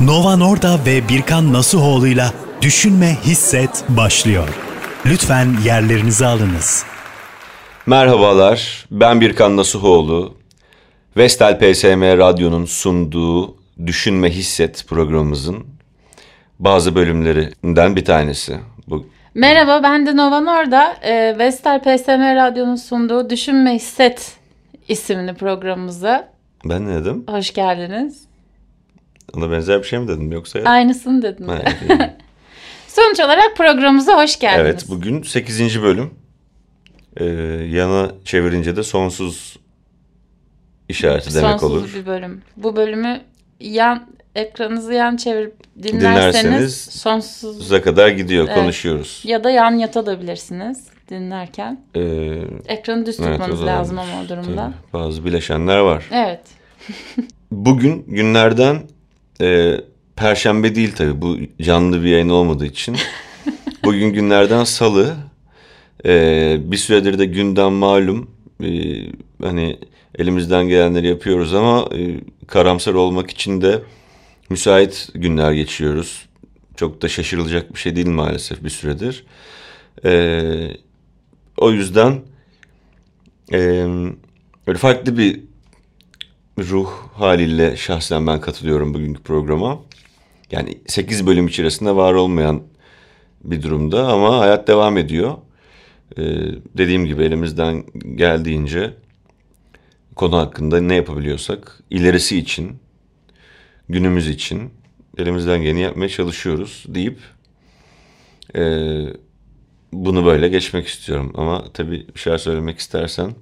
Nova 0.00 0.36
Norda 0.36 0.78
ve 0.86 1.08
Birkan 1.08 1.52
Nasuhoğlu'yla 1.52 2.32
Düşünme 2.62 3.16
Hisset 3.24 3.84
başlıyor. 3.88 4.48
Lütfen 5.06 5.48
yerlerinizi 5.64 6.26
alınız. 6.26 6.84
Merhabalar, 7.86 8.86
ben 8.90 9.20
Birkan 9.20 9.56
Nasuhoğlu. 9.56 10.34
Vestel 11.16 11.58
PSM 11.58 12.02
Radyo'nun 12.02 12.64
sunduğu 12.64 13.56
Düşünme 13.86 14.30
Hisset 14.30 14.86
programımızın 14.88 15.66
bazı 16.58 16.94
bölümlerinden 16.94 17.96
bir 17.96 18.04
tanesi. 18.04 18.58
Bu 18.88 19.06
Merhaba 19.34 19.82
ben 19.82 20.06
de 20.06 20.16
Nova 20.16 20.40
Norda. 20.40 20.96
Ee, 21.02 21.36
Vestel 21.38 21.80
PSM 21.80 22.36
Radyo'nun 22.36 22.76
sunduğu 22.76 23.30
Düşünme 23.30 23.74
Hisset 23.74 24.32
isimli 24.88 25.34
programımıza 25.34 26.28
ben 26.64 26.86
ne 26.88 26.94
dedim? 26.94 27.24
hoş 27.28 27.52
geldiniz. 27.54 28.26
Ona 29.34 29.50
benzer 29.50 29.78
bir 29.78 29.86
şey 29.86 29.98
mi 29.98 30.08
dedim 30.08 30.32
yoksa? 30.32 30.58
Aynısını 30.64 31.22
dedim. 31.22 31.48
Ha. 31.48 31.62
Sonuç 32.88 33.20
olarak 33.20 33.56
programımıza 33.56 34.22
hoş 34.22 34.38
geldiniz. 34.38 34.60
evet, 34.66 34.84
bugün 34.88 35.22
8. 35.22 35.82
bölüm. 35.82 36.10
Ee, 37.16 37.24
yana 37.70 38.10
çevirince 38.24 38.76
de 38.76 38.82
sonsuz 38.82 39.56
işareti 40.88 41.34
demek 41.34 41.50
Sonsuz 41.60 41.70
olur. 41.72 41.94
bir 41.94 42.06
bölüm. 42.06 42.42
Bu 42.56 42.76
bölümü 42.76 43.20
yan 43.60 44.06
ekranınızı 44.34 44.92
yan 44.92 45.16
çevirip 45.16 45.54
dinlerseniz, 45.82 46.44
Dinlerseniz 46.44 46.76
sonsuz 46.80 47.40
Sonsuza 47.40 47.82
kadar 47.82 48.08
gidiyor, 48.08 48.44
Evet. 48.48 48.56
konuşuyoruz. 48.58 49.22
ya 49.24 49.44
da 49.44 49.50
yan 49.50 49.72
yatabilirsiniz 49.72 50.84
dinlerken. 51.08 51.80
Ee, 51.94 52.00
Ekranı 52.68 53.06
düz 53.06 53.20
evet, 53.20 53.30
tutmanız 53.30 53.60
da 53.62 53.66
lazım 53.66 53.98
ama 53.98 54.12
o 54.24 54.28
durumda. 54.28 54.72
Tabii, 54.92 55.02
bazı 55.02 55.24
bileşenler 55.24 55.78
var. 55.78 56.04
Evet. 56.12 56.40
Bugün 57.50 58.04
günlerden 58.08 58.82
e, 59.40 59.80
Perşembe 60.16 60.74
değil 60.74 60.92
tabii 60.96 61.22
bu 61.22 61.36
canlı 61.62 62.02
bir 62.02 62.08
yayın 62.08 62.28
olmadığı 62.28 62.66
için. 62.66 62.96
Bugün 63.84 64.12
günlerden 64.12 64.64
Salı. 64.64 65.16
E, 66.06 66.56
bir 66.64 66.76
süredir 66.76 67.18
de 67.18 67.24
gündem 67.24 67.72
malum. 67.72 68.30
E, 68.64 68.68
hani 69.42 69.78
elimizden 70.18 70.68
gelenleri 70.68 71.06
yapıyoruz 71.06 71.54
ama 71.54 71.88
e, 71.96 72.20
karamsar 72.46 72.94
olmak 72.94 73.30
için 73.30 73.60
de 73.60 73.82
müsait 74.50 75.08
günler 75.14 75.52
geçiyoruz. 75.52 76.26
Çok 76.76 77.02
da 77.02 77.08
şaşırılacak 77.08 77.74
bir 77.74 77.78
şey 77.78 77.96
değil 77.96 78.08
maalesef 78.08 78.64
bir 78.64 78.70
süredir. 78.70 79.24
E, 80.04 80.42
o 81.56 81.70
yüzden 81.70 82.20
e, 83.52 83.86
böyle 84.66 84.78
farklı 84.78 85.18
bir 85.18 85.40
ruh 86.58 86.90
haliyle 87.14 87.76
şahsen 87.76 88.26
ben 88.26 88.40
katılıyorum 88.40 88.94
bugünkü 88.94 89.22
programa. 89.22 89.80
Yani 90.50 90.78
8 90.86 91.26
bölüm 91.26 91.46
içerisinde 91.46 91.96
var 91.96 92.14
olmayan 92.14 92.62
bir 93.44 93.62
durumda 93.62 94.08
ama 94.08 94.38
hayat 94.38 94.68
devam 94.68 94.98
ediyor. 94.98 95.36
Ee, 96.18 96.22
dediğim 96.78 97.06
gibi 97.06 97.24
elimizden 97.24 97.84
geldiğince 98.14 98.94
konu 100.16 100.36
hakkında 100.36 100.80
ne 100.80 100.94
yapabiliyorsak 100.94 101.80
ilerisi 101.90 102.38
için, 102.38 102.76
günümüz 103.88 104.28
için 104.28 104.70
elimizden 105.18 105.62
geleni 105.62 105.80
yapmaya 105.80 106.08
çalışıyoruz 106.08 106.84
deyip 106.88 107.18
e, 108.56 108.62
bunu 109.92 110.26
böyle 110.26 110.48
geçmek 110.48 110.86
istiyorum. 110.86 111.32
Ama 111.34 111.64
tabii 111.72 112.06
bir 112.14 112.20
şeyler 112.20 112.38
söylemek 112.38 112.78
istersen. 112.78 113.34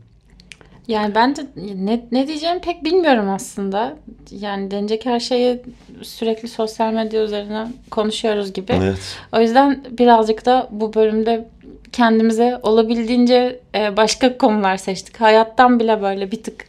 Yani 0.88 1.14
ben 1.14 1.36
de 1.36 1.46
ne, 1.76 2.04
ne 2.12 2.26
diyeceğimi 2.26 2.60
pek 2.60 2.84
bilmiyorum 2.84 3.30
aslında. 3.30 3.96
Yani 4.30 4.70
denecek 4.70 5.06
her 5.06 5.20
şeyi 5.20 5.62
sürekli 6.02 6.48
sosyal 6.48 6.92
medya 6.92 7.22
üzerinden 7.22 7.72
konuşuyoruz 7.90 8.52
gibi. 8.52 8.72
Evet. 8.72 8.98
O 9.32 9.40
yüzden 9.40 9.84
birazcık 9.90 10.46
da 10.46 10.68
bu 10.70 10.94
bölümde 10.94 11.48
kendimize 11.92 12.60
olabildiğince 12.62 13.60
e, 13.74 13.96
başka 13.96 14.38
konular 14.38 14.76
seçtik. 14.76 15.20
Hayattan 15.20 15.80
bile 15.80 16.02
böyle 16.02 16.30
bir 16.30 16.42
tık 16.42 16.64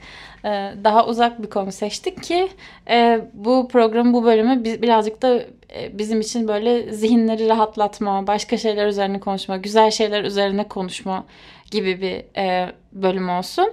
e, 0.45 0.73
daha 0.83 1.05
uzak 1.07 1.43
bir 1.43 1.49
konu 1.49 1.71
seçtik 1.71 2.23
ki 2.23 2.47
e, 2.89 3.21
bu 3.33 3.67
programı, 3.67 4.13
bu 4.13 4.23
bölümü 4.23 4.63
bi- 4.65 4.81
birazcık 4.81 5.21
da 5.21 5.41
bizim 5.93 6.21
için 6.21 6.47
böyle 6.47 6.93
zihinleri 6.93 7.47
rahatlatma, 7.47 8.27
başka 8.27 8.57
şeyler 8.57 8.87
üzerine 8.87 9.19
konuşma, 9.19 9.57
güzel 9.57 9.91
şeyler 9.91 10.23
üzerine 10.23 10.67
konuşma 10.67 11.25
gibi 11.75 12.01
bir 12.01 12.41
e, 12.41 12.71
bölüm 12.91 13.29
olsun. 13.29 13.69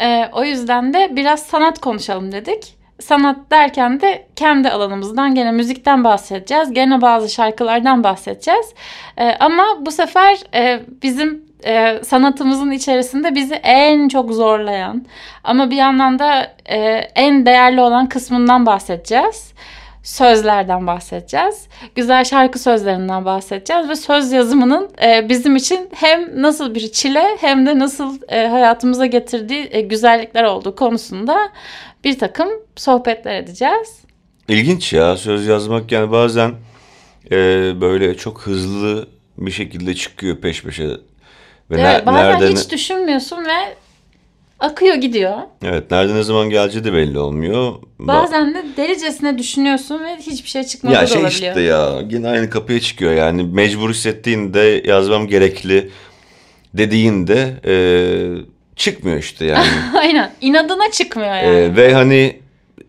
E, 0.00 0.28
o 0.32 0.44
yüzden 0.44 0.94
de 0.94 1.16
biraz 1.16 1.42
sanat 1.42 1.78
konuşalım 1.78 2.32
dedik. 2.32 2.74
Sanat 3.00 3.36
derken 3.50 4.00
de 4.00 4.26
kendi 4.36 4.70
alanımızdan 4.70 5.34
gene 5.34 5.52
müzikten 5.52 6.04
bahsedeceğiz. 6.04 6.72
Gene 6.72 7.00
bazı 7.00 7.28
şarkılardan 7.28 8.04
bahsedeceğiz. 8.04 8.74
E, 9.16 9.30
ama 9.40 9.64
bu 9.80 9.90
sefer 9.90 10.38
e, 10.54 10.80
bizim 11.02 11.44
e, 11.64 12.00
sanatımızın 12.04 12.70
içerisinde 12.70 13.34
bizi 13.34 13.54
en 13.54 14.08
çok 14.08 14.32
zorlayan 14.32 15.06
ama 15.44 15.70
bir 15.70 15.76
yandan 15.76 16.18
da 16.18 16.54
e, 16.66 16.78
en 17.14 17.46
değerli 17.46 17.80
olan 17.80 18.08
kısmından 18.08 18.66
bahsedeceğiz. 18.66 19.52
Sözlerden 20.02 20.86
bahsedeceğiz. 20.86 21.66
Güzel 21.94 22.24
şarkı 22.24 22.58
sözlerinden 22.58 23.24
bahsedeceğiz 23.24 23.88
ve 23.88 23.96
söz 23.96 24.32
yazımının 24.32 24.90
e, 25.02 25.28
bizim 25.28 25.56
için 25.56 25.88
hem 25.94 26.42
nasıl 26.42 26.74
bir 26.74 26.92
çile 26.92 27.36
hem 27.40 27.66
de 27.66 27.78
nasıl 27.78 28.18
e, 28.28 28.46
hayatımıza 28.46 29.06
getirdiği 29.06 29.68
e, 29.70 29.80
güzellikler 29.80 30.44
olduğu 30.44 30.74
konusunda 30.76 31.50
bir 32.04 32.18
takım 32.18 32.48
sohbetler 32.76 33.34
edeceğiz. 33.34 34.02
İlginç 34.48 34.92
ya 34.92 35.16
söz 35.16 35.46
yazmak 35.46 35.92
yani 35.92 36.10
bazen 36.12 36.52
e, 37.30 37.36
böyle 37.80 38.16
çok 38.16 38.40
hızlı 38.40 39.08
bir 39.38 39.50
şekilde 39.50 39.94
çıkıyor 39.94 40.36
peş 40.36 40.62
peşe. 40.62 40.88
Ve 40.88 40.96
Evet, 41.70 41.84
ner- 42.02 42.06
bazen 42.06 42.40
nerede, 42.40 42.52
hiç 42.52 42.70
düşünmüyorsun 42.70 43.44
ve 43.44 43.74
akıyor 44.62 44.94
gidiyor. 44.94 45.32
evet, 45.64 45.90
nerede 45.90 46.14
ne 46.14 46.22
zaman 46.22 46.50
geleceği 46.50 46.84
de 46.84 46.92
belli 46.92 47.18
olmuyor. 47.18 47.72
Ba- 48.00 48.06
Bazen 48.06 48.54
de 48.54 48.64
delicesine 48.76 49.38
düşünüyorsun 49.38 50.00
ve 50.04 50.16
hiçbir 50.16 50.48
şey 50.48 50.64
çıkmadı 50.64 50.94
ya 50.94 51.06
şey 51.06 51.20
olabiliyor. 51.22 51.50
işte 51.52 51.60
ya 51.60 52.02
yine 52.10 52.28
aynı 52.28 52.50
kapıya 52.50 52.80
çıkıyor 52.80 53.12
yani 53.12 53.42
mecbur 53.42 53.90
hissettiğinde 53.90 54.82
yazmam 54.86 55.26
gerekli 55.26 55.90
dediğinde 56.74 57.54
e, 57.66 57.74
çıkmıyor 58.76 59.18
işte 59.18 59.44
yani. 59.44 59.66
Aynen. 59.98 60.32
İnadına 60.40 60.90
çıkmıyor 60.92 61.34
yani. 61.34 61.56
E, 61.56 61.76
ve 61.76 61.94
hani 61.94 62.36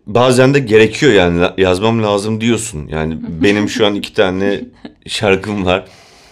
bazen 0.06 0.54
de 0.54 0.58
gerekiyor 0.58 1.12
yani 1.12 1.46
yazmam 1.58 2.02
lazım 2.02 2.40
diyorsun. 2.40 2.88
Yani 2.88 3.18
benim 3.42 3.68
şu 3.68 3.86
an 3.86 3.94
iki 3.94 4.14
tane 4.14 4.60
şarkım 5.06 5.64
var. 5.66 5.84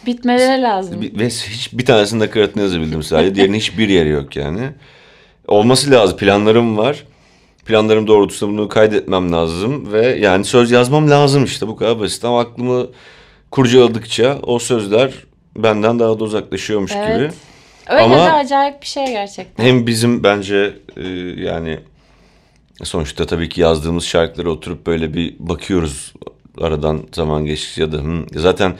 Bitmeleri 0.07 0.63
lazım. 0.63 1.01
Ve 1.19 1.27
hiç 1.29 1.71
bir 1.73 1.85
tanesinin 1.85 2.21
nakaratını 2.21 2.63
yazabildim 2.63 3.03
sadece. 3.03 3.35
Diğerinin 3.35 3.57
hiçbir 3.59 3.89
yeri 3.89 4.09
yok 4.09 4.37
yani. 4.37 4.61
Olması 5.49 5.91
lazım. 5.91 6.17
Planlarım 6.17 6.77
var. 6.79 7.05
Planlarım 7.65 8.07
doğrultusunda 8.07 8.53
bunu 8.59 8.69
kaydetmem 8.69 9.33
lazım. 9.33 9.93
Ve 9.93 10.07
yani 10.07 10.45
söz 10.45 10.71
yazmam 10.71 11.11
lazım 11.11 11.45
işte. 11.45 11.69
Bu 11.69 11.77
kadar 11.77 12.01
basit. 12.01 12.25
Ama 12.25 12.41
aklımı 12.41 12.87
kurcaladıkça 13.51 14.39
o 14.43 14.59
sözler 14.59 15.13
benden 15.57 15.99
daha 15.99 16.19
da 16.21 16.25
uzaklaşıyormuş 16.25 16.93
gibi. 16.93 17.03
Evet. 17.05 17.35
Öyle 17.89 18.03
Ama- 18.03 18.17
de 18.27 18.33
acayip 18.33 18.83
bir 18.83 18.87
şey 18.87 19.07
gerçekten. 19.07 19.65
Hem 19.65 19.87
bizim 19.87 20.23
bence 20.25 20.75
e, 20.97 21.09
yani 21.37 21.79
sonuçta 22.83 23.27
tabii 23.27 23.49
ki 23.49 23.61
yazdığımız 23.61 24.05
şarkılara 24.05 24.51
oturup 24.51 24.87
böyle 24.87 25.15
bir 25.15 25.37
bakıyoruz 25.39 26.13
aradan 26.61 27.01
zaman 27.13 27.45
geçtikçe 27.45 27.83
ya 27.83 27.93
da 27.93 27.97
"Hı, 27.97 28.25
zaten 28.35 28.77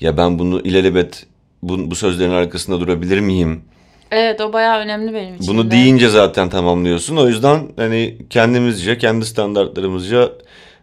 ya 0.00 0.16
ben 0.16 0.38
bunu 0.38 0.60
ilelebet 0.60 1.26
bu, 1.62 1.90
bu 1.90 1.94
sözlerin 1.94 2.30
arkasında 2.30 2.80
durabilir 2.80 3.20
miyim? 3.20 3.62
Evet 4.10 4.40
o 4.40 4.52
bayağı 4.52 4.78
önemli 4.78 5.14
benim 5.14 5.34
için. 5.34 5.46
Bunu 5.54 5.66
de. 5.66 5.70
deyince 5.70 6.08
zaten 6.08 6.48
tamamlıyorsun. 6.50 7.16
O 7.16 7.28
yüzden 7.28 7.68
hani 7.76 8.18
kendimizce, 8.30 8.98
kendi 8.98 9.26
standartlarımızca 9.26 10.28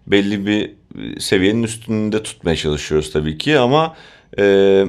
belli 0.07 0.45
bir 0.47 0.69
e, 0.69 1.19
seviyenin 1.19 1.63
üstünde 1.63 2.23
tutmaya 2.23 2.55
çalışıyoruz 2.55 3.11
tabii 3.13 3.37
ki 3.37 3.59
ama 3.59 3.95
e, 4.39 4.85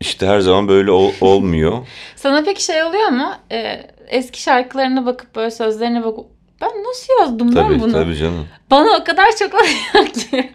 işte 0.00 0.26
her 0.26 0.40
zaman 0.40 0.68
böyle 0.68 0.90
ol- 0.90 1.12
olmuyor. 1.20 1.78
Sana 2.16 2.42
peki 2.44 2.64
şey 2.64 2.82
oluyor 2.82 3.08
mu? 3.08 3.32
Ee, 3.52 3.86
eski 4.08 4.42
şarkılarına 4.42 5.06
bakıp 5.06 5.36
böyle 5.36 5.50
sözlerine 5.50 6.04
bakıp 6.04 6.26
ben 6.60 6.68
nasıl 6.68 7.12
yazdım 7.20 7.54
tabii 7.54 7.70
ben 7.74 7.80
bunu? 7.80 7.92
tabii 7.92 8.16
canım. 8.16 8.48
Bana 8.70 8.96
o 9.00 9.04
kadar 9.04 9.26
çok 9.38 9.54
oluyor 9.54 10.06
ki. 10.12 10.52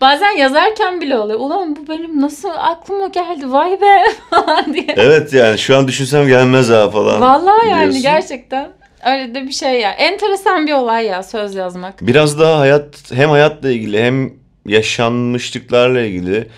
Bazen 0.00 0.30
yazarken 0.36 1.00
bile 1.00 1.18
oluyor. 1.18 1.40
Ulan 1.40 1.76
bu 1.76 1.88
benim 1.88 2.20
nasıl 2.20 2.48
aklıma 2.58 3.06
geldi 3.06 3.52
vay 3.52 3.80
be 3.80 4.04
falan 4.30 4.74
diye. 4.74 4.94
Evet 4.96 5.32
yani 5.32 5.58
şu 5.58 5.76
an 5.76 5.88
düşünsem 5.88 6.26
gelmez 6.26 6.68
ha 6.70 6.90
falan. 6.90 7.20
Vallahi 7.20 7.68
yani 7.68 7.82
diyorsun. 7.82 8.02
gerçekten. 8.02 8.68
Öyle 9.06 9.34
de 9.34 9.42
bir 9.42 9.52
şey 9.52 9.80
ya. 9.80 9.90
Enteresan 9.90 10.66
bir 10.66 10.72
olay 10.72 11.06
ya 11.06 11.22
söz 11.22 11.54
yazmak. 11.54 12.06
Biraz 12.06 12.40
daha 12.40 12.58
hayat 12.58 13.12
hem 13.12 13.30
hayatla 13.30 13.70
ilgili 13.70 14.02
hem 14.02 14.32
yaşanmışlıklarla 14.66 16.00
ilgili 16.00 16.48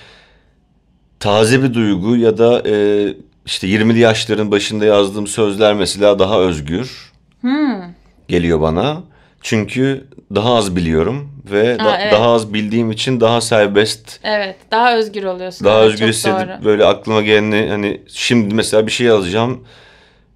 taze 1.21 1.63
bir 1.63 1.75
duygu 1.75 2.17
ya 2.17 2.39
da 2.39 2.63
e, 2.69 2.75
işte 3.47 3.67
20'li 3.67 3.99
yaşların 3.99 4.51
başında 4.51 4.85
yazdığım 4.85 5.27
sözler 5.27 5.75
mesela 5.75 6.19
daha 6.19 6.41
özgür 6.41 7.13
Hmm. 7.41 7.81
Geliyor 8.29 8.61
bana. 8.61 9.03
Çünkü 9.43 10.05
daha 10.35 10.55
az 10.55 10.77
biliyorum 10.77 11.33
ve 11.51 11.77
Ha, 11.79 11.85
da- 11.85 11.99
evet. 12.01 12.13
daha 12.13 12.31
az 12.33 12.55
bildiğim 12.55 12.91
için 12.91 13.21
daha 13.21 13.41
serbest, 13.41 14.21
Evet. 14.23 14.57
Daha 14.71 14.97
özgür 14.97 15.25
oluyorsun. 15.25 15.65
daha 15.67 15.79
Evet, 15.83 15.93
özgür 15.93 16.09
hissedip 16.09 16.39
doğru. 16.49 16.65
böyle 16.65 16.85
aklıma 16.85 17.23
geleni 17.23 17.67
hani 17.71 18.01
şimdi 18.09 18.55
mesela 18.55 18.87
bir 18.87 18.93
şey 18.93 19.07
yazacağım. 19.07 19.65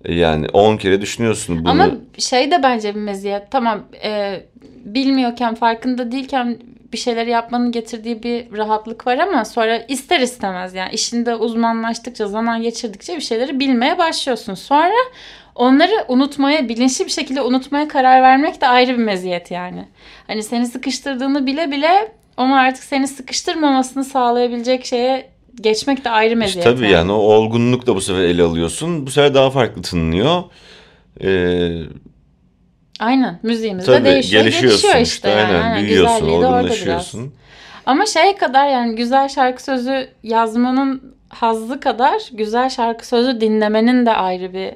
Yani 0.08 0.46
10 0.52 0.76
kere 0.76 1.00
düşünüyorsun 1.00 1.58
bunu. 1.60 1.70
Ama 1.70 1.88
şey 2.18 2.50
de 2.50 2.62
bence 2.62 2.94
bir 2.94 3.00
meziyet. 3.00 3.50
Tamam 3.50 3.82
e, 4.04 4.40
bilmiyorken 4.84 5.54
farkında 5.54 6.12
değilken 6.12 6.58
bir 6.92 6.98
şeyleri 6.98 7.30
yapmanın 7.30 7.72
getirdiği 7.72 8.22
bir 8.22 8.56
rahatlık 8.58 9.06
var 9.06 9.18
ama 9.18 9.44
sonra 9.44 9.78
ister 9.78 10.20
istemez 10.20 10.74
yani 10.74 10.92
işinde 10.92 11.34
uzmanlaştıkça 11.34 12.26
zaman 12.26 12.62
geçirdikçe 12.62 13.16
bir 13.16 13.20
şeyleri 13.20 13.60
bilmeye 13.60 13.98
başlıyorsun. 13.98 14.54
Sonra 14.54 14.94
onları 15.58 16.04
unutmaya 16.08 16.68
bilinçli 16.68 17.04
bir 17.04 17.10
şekilde 17.10 17.40
unutmaya 17.42 17.88
karar 17.88 18.22
vermek 18.22 18.60
de 18.60 18.68
ayrı 18.68 18.92
bir 18.92 19.02
meziyet 19.04 19.50
yani. 19.50 19.84
Hani 20.26 20.42
seni 20.42 20.66
sıkıştırdığını 20.66 21.46
bile 21.46 21.70
bile 21.70 22.12
onu 22.36 22.54
artık 22.54 22.84
seni 22.84 23.08
sıkıştırmamasını 23.08 24.04
sağlayabilecek 24.04 24.84
şeye 24.86 25.28
geçmek 25.60 26.04
de 26.04 26.10
ayrı 26.10 26.28
İşte 26.32 26.38
meziyet. 26.38 26.64
tabii 26.64 26.90
yani 26.90 27.12
o 27.12 27.16
olgunluk 27.16 27.86
da 27.86 27.94
bu 27.96 28.00
sefer 28.00 28.22
ele 28.22 28.42
alıyorsun. 28.42 29.06
Bu 29.06 29.10
sefer 29.10 29.34
daha 29.34 29.50
farklı 29.50 29.82
tınlıyor. 29.82 30.42
Ee, 31.24 31.82
Aynen 33.00 33.38
müziğimiz 33.42 33.86
de 33.86 33.92
tabii 33.92 34.04
değişiyor, 34.04 34.42
gelişiyorsun 34.42 34.80
gelişiyor 34.82 35.02
işte. 35.06 35.28
işte. 35.28 35.28
yani. 35.28 35.40
Aynen, 35.56 35.62
Aynen, 35.70 35.82
büyüyorsun, 35.82 36.14
güzelliği 36.14 36.40
de 36.42 36.46
orada 36.46 36.50
biraz. 36.58 36.64
olgunlaşıyorsun. 36.64 37.34
Ama 37.86 38.06
şey 38.06 38.36
kadar 38.36 38.68
yani 38.68 38.94
güzel 38.96 39.28
şarkı 39.28 39.62
sözü 39.62 40.08
yazmanın 40.22 41.14
hazzı 41.28 41.80
kadar 41.80 42.22
güzel 42.32 42.68
şarkı 42.70 43.06
sözü 43.08 43.40
dinlemenin 43.40 44.06
de 44.06 44.12
ayrı 44.12 44.52
bir 44.52 44.70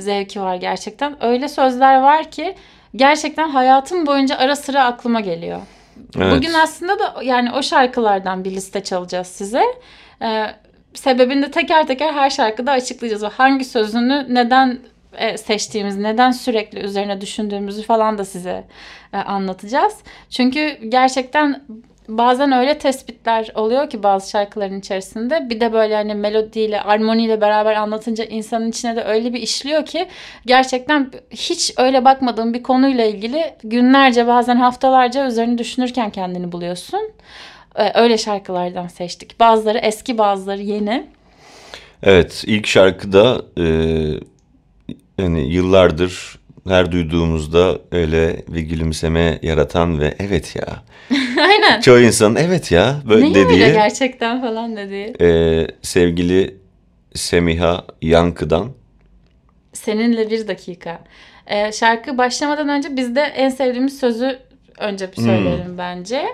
zevki 0.00 0.40
var 0.40 0.54
gerçekten. 0.54 1.24
Öyle 1.24 1.48
sözler 1.48 2.00
var 2.00 2.30
ki 2.30 2.54
gerçekten 2.96 3.48
hayatım 3.48 4.06
boyunca 4.06 4.36
ara 4.36 4.56
sıra 4.56 4.84
aklıma 4.84 5.20
geliyor. 5.20 5.60
Evet. 6.16 6.36
Bugün 6.36 6.52
aslında 6.52 6.98
da 6.98 7.14
yani 7.22 7.52
o 7.52 7.62
şarkılardan 7.62 8.44
bir 8.44 8.50
liste 8.50 8.82
çalacağız 8.82 9.26
size. 9.26 9.62
Ee, 10.22 10.46
sebebini 10.94 11.42
de 11.42 11.50
teker 11.50 11.86
teker 11.86 12.12
her 12.12 12.30
şarkıda 12.30 12.72
açıklayacağız. 12.72 13.22
Hangi 13.22 13.64
sözünü 13.64 14.26
neden 14.28 14.78
e, 15.12 15.38
seçtiğimiz, 15.38 15.96
neden 15.96 16.30
sürekli 16.30 16.78
üzerine 16.78 17.20
düşündüğümüzü 17.20 17.82
falan 17.82 18.18
da 18.18 18.24
size 18.24 18.64
e, 19.12 19.16
anlatacağız. 19.16 19.94
Çünkü 20.30 20.78
gerçekten 20.88 21.62
bazen 22.18 22.52
öyle 22.52 22.78
tespitler 22.78 23.52
oluyor 23.54 23.90
ki 23.90 24.02
bazı 24.02 24.30
şarkıların 24.30 24.78
içerisinde 24.78 25.50
bir 25.50 25.60
de 25.60 25.72
böyle 25.72 25.94
hani 25.94 26.14
melodiyle, 26.14 26.80
armoniyle 26.80 27.40
beraber 27.40 27.74
anlatınca 27.74 28.24
insanın 28.24 28.70
içine 28.70 28.96
de 28.96 29.04
öyle 29.04 29.32
bir 29.32 29.40
işliyor 29.40 29.86
ki 29.86 30.06
gerçekten 30.46 31.10
hiç 31.30 31.72
öyle 31.78 32.04
bakmadığın 32.04 32.54
bir 32.54 32.62
konuyla 32.62 33.04
ilgili 33.04 33.44
günlerce 33.64 34.26
bazen 34.26 34.56
haftalarca 34.56 35.26
üzerine 35.26 35.58
düşünürken 35.58 36.10
kendini 36.10 36.52
buluyorsun. 36.52 37.00
Ee, 37.76 38.00
Öyle 38.00 38.18
şarkılardan 38.18 38.88
seçtik. 38.88 39.40
Bazıları 39.40 39.78
eski 39.78 40.18
bazıları 40.18 40.62
yeni. 40.62 41.06
Evet 42.02 42.44
ilk 42.46 42.66
şarkıda 42.66 43.42
e, 43.58 43.64
yani 45.18 45.54
yıllardır 45.54 46.39
her 46.68 46.92
duyduğumuzda 46.92 47.78
öyle 47.92 48.36
bir 48.48 48.60
gülümseme 48.60 49.38
yaratan 49.42 50.00
ve 50.00 50.14
evet 50.18 50.56
ya. 50.56 50.82
Aynen. 51.42 51.80
Çoğu 51.80 52.00
insanın 52.00 52.36
evet 52.36 52.72
ya 52.72 52.96
böyle 53.08 53.22
Ne 53.32 53.38
öyle 53.38 53.48
dediği 53.48 53.58
gerçekten 53.72 54.40
falan 54.40 54.76
dediği. 54.76 55.14
e, 55.20 55.66
sevgili 55.82 56.56
Semiha 57.14 57.84
Yankı'dan. 58.02 58.70
Seninle 59.72 60.30
bir 60.30 60.48
dakika. 60.48 60.98
Ee, 61.46 61.72
şarkı 61.72 62.18
başlamadan 62.18 62.68
önce 62.68 62.96
bizde 62.96 63.20
en 63.20 63.48
sevdiğimiz 63.48 63.98
sözü 63.98 64.38
önce 64.78 65.12
bir 65.12 65.16
söyleyelim 65.16 65.78
bence. 65.78 66.26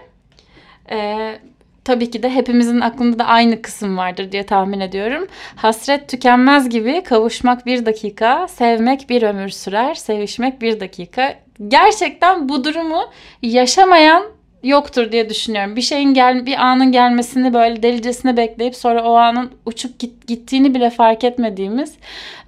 Ee, 0.91 1.39
tabii 1.87 2.11
ki 2.11 2.23
de 2.23 2.31
hepimizin 2.31 2.81
aklında 2.81 3.19
da 3.19 3.25
aynı 3.25 3.63
kısım 3.63 3.97
vardır 3.97 4.33
diye 4.33 4.47
tahmin 4.47 4.81
ediyorum. 4.81 5.27
Hasret 5.57 6.09
tükenmez 6.09 6.69
gibi 6.69 7.03
kavuşmak 7.03 7.67
bir 7.67 7.87
dakika, 7.87 8.49
sevmek 8.49 9.11
bir 9.11 9.23
ömür 9.23 9.49
sürer, 9.49 9.95
sevişmek 9.95 10.63
bir 10.63 10.81
dakika. 10.81 11.35
Gerçekten 11.69 12.49
bu 12.49 12.65
durumu 12.65 13.03
yaşamayan 13.43 14.36
yoktur 14.69 15.13
diye 15.13 15.29
düşünüyorum. 15.29 15.77
Bir 15.77 15.83
şeyin 15.83 16.15
gel 16.15 16.47
bir 16.47 16.67
anın 16.67 16.93
gelmesini 16.93 17.55
böyle 17.55 17.83
delicesine 17.83 18.37
bekleyip 18.37 18.77
sonra 18.77 19.05
o 19.05 19.15
anın 19.15 19.51
uçup 19.67 19.99
git, 19.99 20.27
gittiğini 20.27 20.75
bile 20.75 20.91
fark 20.91 21.25
etmediğimiz 21.25 21.95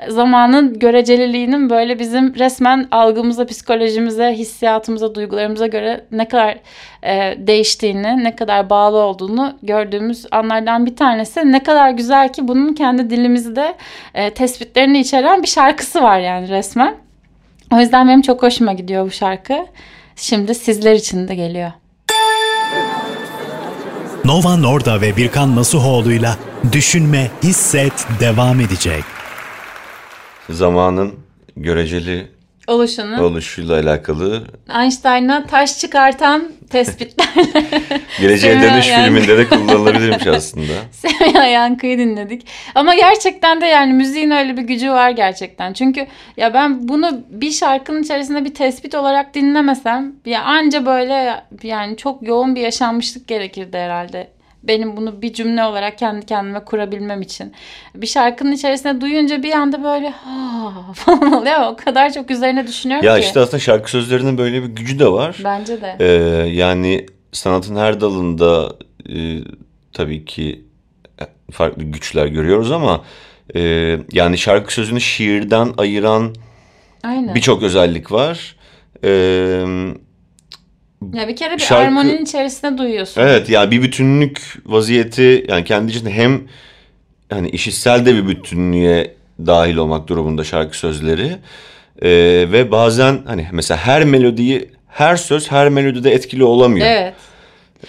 zamanın 0.09 0.79
göreceliliğinin 0.79 1.71
böyle 1.71 1.99
bizim 1.99 2.35
resmen 2.35 2.89
algımıza, 2.91 3.47
psikolojimize, 3.47 4.33
hissiyatımıza, 4.33 5.15
duygularımıza 5.15 5.67
göre 5.67 6.05
ne 6.13 6.29
kadar 6.29 6.59
e, 7.03 7.35
değiştiğini, 7.39 8.25
ne 8.25 8.37
kadar 8.37 8.71
bağlı 8.71 8.97
olduğunu 8.97 9.59
gördüğümüz 9.63 10.27
anlardan 10.31 10.87
bir 10.87 10.97
tanesi. 10.97 11.53
Ne 11.53 11.63
kadar 11.63 11.91
güzel 11.91 12.33
ki 12.33 12.49
bunun 12.49 12.75
kendi 12.75 13.11
dilimizde 13.11 13.75
e, 14.15 14.31
tespitlerini 14.31 14.99
içeren 14.99 15.43
bir 15.43 15.49
şarkısı 15.49 16.03
var 16.03 16.19
yani 16.19 16.49
resmen. 16.49 16.95
O 17.73 17.81
yüzden 17.81 18.09
benim 18.09 18.23
çok 18.23 18.43
hoşuma 18.43 18.73
gidiyor 18.73 19.07
bu 19.07 19.11
şarkı. 19.11 19.67
Şimdi 20.17 20.55
sizler 20.55 20.95
için 20.95 21.29
de 21.29 21.35
geliyor. 21.35 21.73
Nova 24.25 24.57
Norda 24.57 25.01
ve 25.01 25.17
Birkan 25.17 25.57
Nasuhoğlu'yla 25.57 26.37
Düşünme, 26.73 27.31
Hisset 27.43 27.93
devam 28.21 28.61
edecek. 28.61 29.05
Zamanın 30.51 31.15
göreceli 31.57 32.38
Oluşunu 32.69 33.23
oluşuyla 33.23 33.75
alakalı 33.81 34.45
Einstein'a 34.81 35.47
taş 35.47 35.79
çıkartan 35.79 36.49
tespitlerle 36.71 37.65
Geleceğe 38.21 38.63
Dönüş 38.63 38.89
Yankı. 38.89 39.05
filminde 39.05 39.39
de 39.39 39.49
kullanılabilirmiş 39.49 40.27
aslında. 40.37 40.73
Semiha 40.93 41.45
Yankı'yı 41.45 41.99
dinledik. 41.99 42.47
Ama 42.75 42.95
gerçekten 42.95 43.61
de 43.61 43.67
yani 43.67 43.93
müziğin 43.93 44.31
öyle 44.31 44.57
bir 44.57 44.63
gücü 44.63 44.91
var 44.91 45.11
gerçekten. 45.11 45.73
Çünkü 45.73 46.07
ya 46.37 46.55
ben 46.55 46.89
bunu 46.89 47.21
bir 47.31 47.51
şarkının 47.51 48.03
içerisinde 48.03 48.45
bir 48.45 48.55
tespit 48.55 48.95
olarak 48.95 49.35
dinlemesem 49.35 50.13
ya 50.27 50.43
anca 50.43 50.87
böyle 50.87 51.45
yani 51.63 51.97
çok 51.97 52.23
yoğun 52.29 52.55
bir 52.55 52.61
yaşanmışlık 52.61 53.29
gerekirdi 53.29 53.77
herhalde. 53.79 54.29
Benim 54.69 54.97
bunu 54.97 55.23
bir 55.23 55.33
cümle 55.33 55.65
olarak 55.65 55.99
kendi 55.99 56.27
kendime 56.27 56.65
kurabilmem 56.65 57.23
için. 57.23 57.53
Bir 57.95 58.07
şarkının 58.07 58.53
içerisinde 58.53 59.01
duyunca 59.01 59.43
bir 59.43 59.53
anda 59.53 59.85
böyle 59.85 60.11
ha 60.11 60.73
falan 60.95 61.33
oluyor. 61.33 61.73
O 61.73 61.77
kadar 61.77 62.13
çok 62.13 62.31
üzerine 62.31 62.67
düşünüyorum 62.67 63.07
Ya 63.07 63.15
ki. 63.15 63.21
işte 63.27 63.41
aslında 63.41 63.59
şarkı 63.59 63.91
sözlerinin 63.91 64.39
böyle 64.39 64.63
bir 64.63 64.69
gücü 64.69 64.99
de 64.99 65.09
var. 65.13 65.37
Bence 65.45 65.81
de. 65.81 65.97
Ee, 66.01 66.07
yani 66.49 67.07
sanatın 67.33 67.77
her 67.77 68.01
dalında 68.01 68.73
e, 69.09 69.39
tabii 69.93 70.25
ki 70.25 70.65
farklı 71.51 71.83
güçler 71.85 72.27
görüyoruz 72.27 72.73
ama 72.73 73.05
e, 73.57 73.61
yani 74.13 74.39
şarkı 74.39 74.75
sözünü 74.75 75.01
şiirden 75.01 75.73
ayıran 75.79 76.35
birçok 77.35 77.63
özellik 77.63 78.13
var. 78.13 78.57
Ee, 79.05 79.65
Ya 81.15 81.29
bir 81.29 81.37
kere 81.37 81.55
bir 81.55 81.59
Şarkı- 81.63 81.85
armoninin 81.85 82.25
içerisinde 82.25 82.79
duyuyorsun. 82.79 83.21
evet 83.21 83.51
yani 83.51 83.71
bir 83.71 83.83
bütünlük 83.83 84.41
vaziyeti 84.67 85.47
yani 85.49 85.65
kendi 85.65 85.91
içinde 85.93 86.11
hem 86.11 86.41
hani 87.31 87.49
işitsel 87.51 88.07
de 88.07 88.15
bir 88.15 88.29
bütünlüğe 88.29 89.15
dahil 89.47 89.77
olmak 89.77 90.09
durumunda 90.09 90.45
şarkı 90.45 90.79
sözleri 90.79 91.37
Ee, 92.03 92.09
ve 92.53 92.71
bazen 92.71 93.19
hani 93.27 93.47
mesela 93.53 93.79
her 93.79 94.05
melodiyi 94.05 94.71
her 94.89 95.17
söz 95.17 95.51
her 95.51 95.69
melodide 95.69 96.11
etkili 96.13 96.45
olamıyor. 96.45 96.87
Evet. 96.87 97.15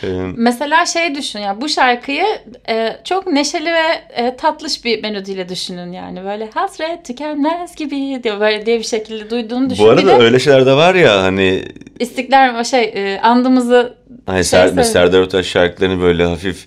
Ee, 0.03 0.08
Mesela 0.36 0.86
şey 0.86 1.15
düşün 1.15 1.39
ya 1.39 1.62
bu 1.62 1.69
şarkıyı 1.69 2.25
e, 2.69 2.98
çok 3.03 3.27
neşeli 3.27 3.74
ve 3.74 3.86
e, 4.10 4.36
tatlış 4.36 4.86
bir 4.86 5.01
melodiyle 5.03 5.50
düşünün 5.50 5.91
yani. 5.91 6.24
Böyle 6.24 6.50
hasret 6.53 7.05
tükenmez 7.05 7.75
gibi 7.75 7.96
diye 8.24 8.39
böyle 8.39 8.65
diye 8.65 8.79
bir 8.79 8.84
şekilde 8.84 9.29
duyduğunu 9.29 9.69
düşün. 9.69 9.86
Bu 9.86 9.89
arada 9.89 10.08
de 10.08 10.24
öyle 10.24 10.39
şeyler 10.39 10.65
de 10.65 10.74
var 10.74 10.96
ya 10.96 11.24
hani 11.24 11.63
İstiklal 12.00 12.63
şey 12.63 12.84
e, 12.96 13.19
andımızı 13.22 13.98
hani 14.25 14.46
Şey 14.46 14.69
Ser, 14.69 14.84
Serdar 14.84 15.19
Ortaç 15.19 15.46
şarkılarını 15.46 16.01
böyle 16.01 16.25
hafif 16.25 16.65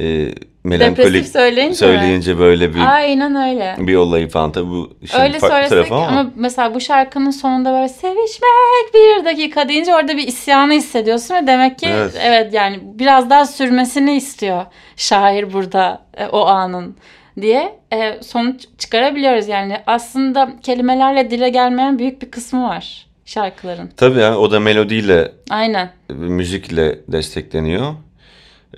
e, 0.00 0.34
melankolik 0.64 0.98
depresif 0.98 1.32
söyleyince, 1.32 1.68
mi? 1.68 1.74
söyleyince 1.74 2.38
böyle 2.38 2.74
bir 2.74 2.94
Aynen 2.94 3.34
öyle. 3.34 3.76
bir 3.78 3.94
olayı 3.96 4.28
falan 4.28 4.52
tabii 4.52 4.70
bu 4.70 4.90
işin 5.02 5.20
Öyle 5.20 5.38
farklı 5.38 5.68
tarafı 5.68 5.94
ama, 5.94 6.06
ama 6.06 6.30
mesela 6.34 6.74
bu 6.74 6.80
şarkının 6.80 7.30
sonunda 7.30 7.72
böyle 7.72 7.88
sevişmek 7.88 8.94
bir 8.94 9.24
dakika 9.24 9.68
deyince 9.68 9.94
orada 9.94 10.16
bir 10.16 10.28
isyanı 10.28 10.72
hissediyorsun 10.72 11.34
ve 11.34 11.46
demek 11.46 11.78
ki 11.78 11.86
evet, 11.90 12.16
Evet. 12.22 12.54
yani 12.54 12.80
biraz 12.82 13.30
daha 13.30 13.46
sürmesini 13.46 14.16
istiyor 14.16 14.66
şair 14.96 15.52
burada 15.52 16.02
e, 16.16 16.26
o 16.26 16.46
anın 16.46 16.96
diye 17.40 17.78
e, 17.92 18.22
sonuç 18.22 18.64
çıkarabiliyoruz 18.78 19.48
yani 19.48 19.76
aslında 19.86 20.50
kelimelerle 20.62 21.30
dile 21.30 21.48
gelmeyen 21.48 21.98
büyük 21.98 22.22
bir 22.22 22.30
kısmı 22.30 22.68
var 22.68 23.06
şarkıların. 23.24 23.90
tabii 23.96 24.18
ya, 24.18 24.38
o 24.38 24.50
da 24.50 24.60
melodiyle 24.60 25.32
Aynen. 25.50 25.90
müzikle 26.08 26.98
destekleniyor. 27.08 27.94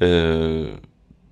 Ee, 0.00 0.06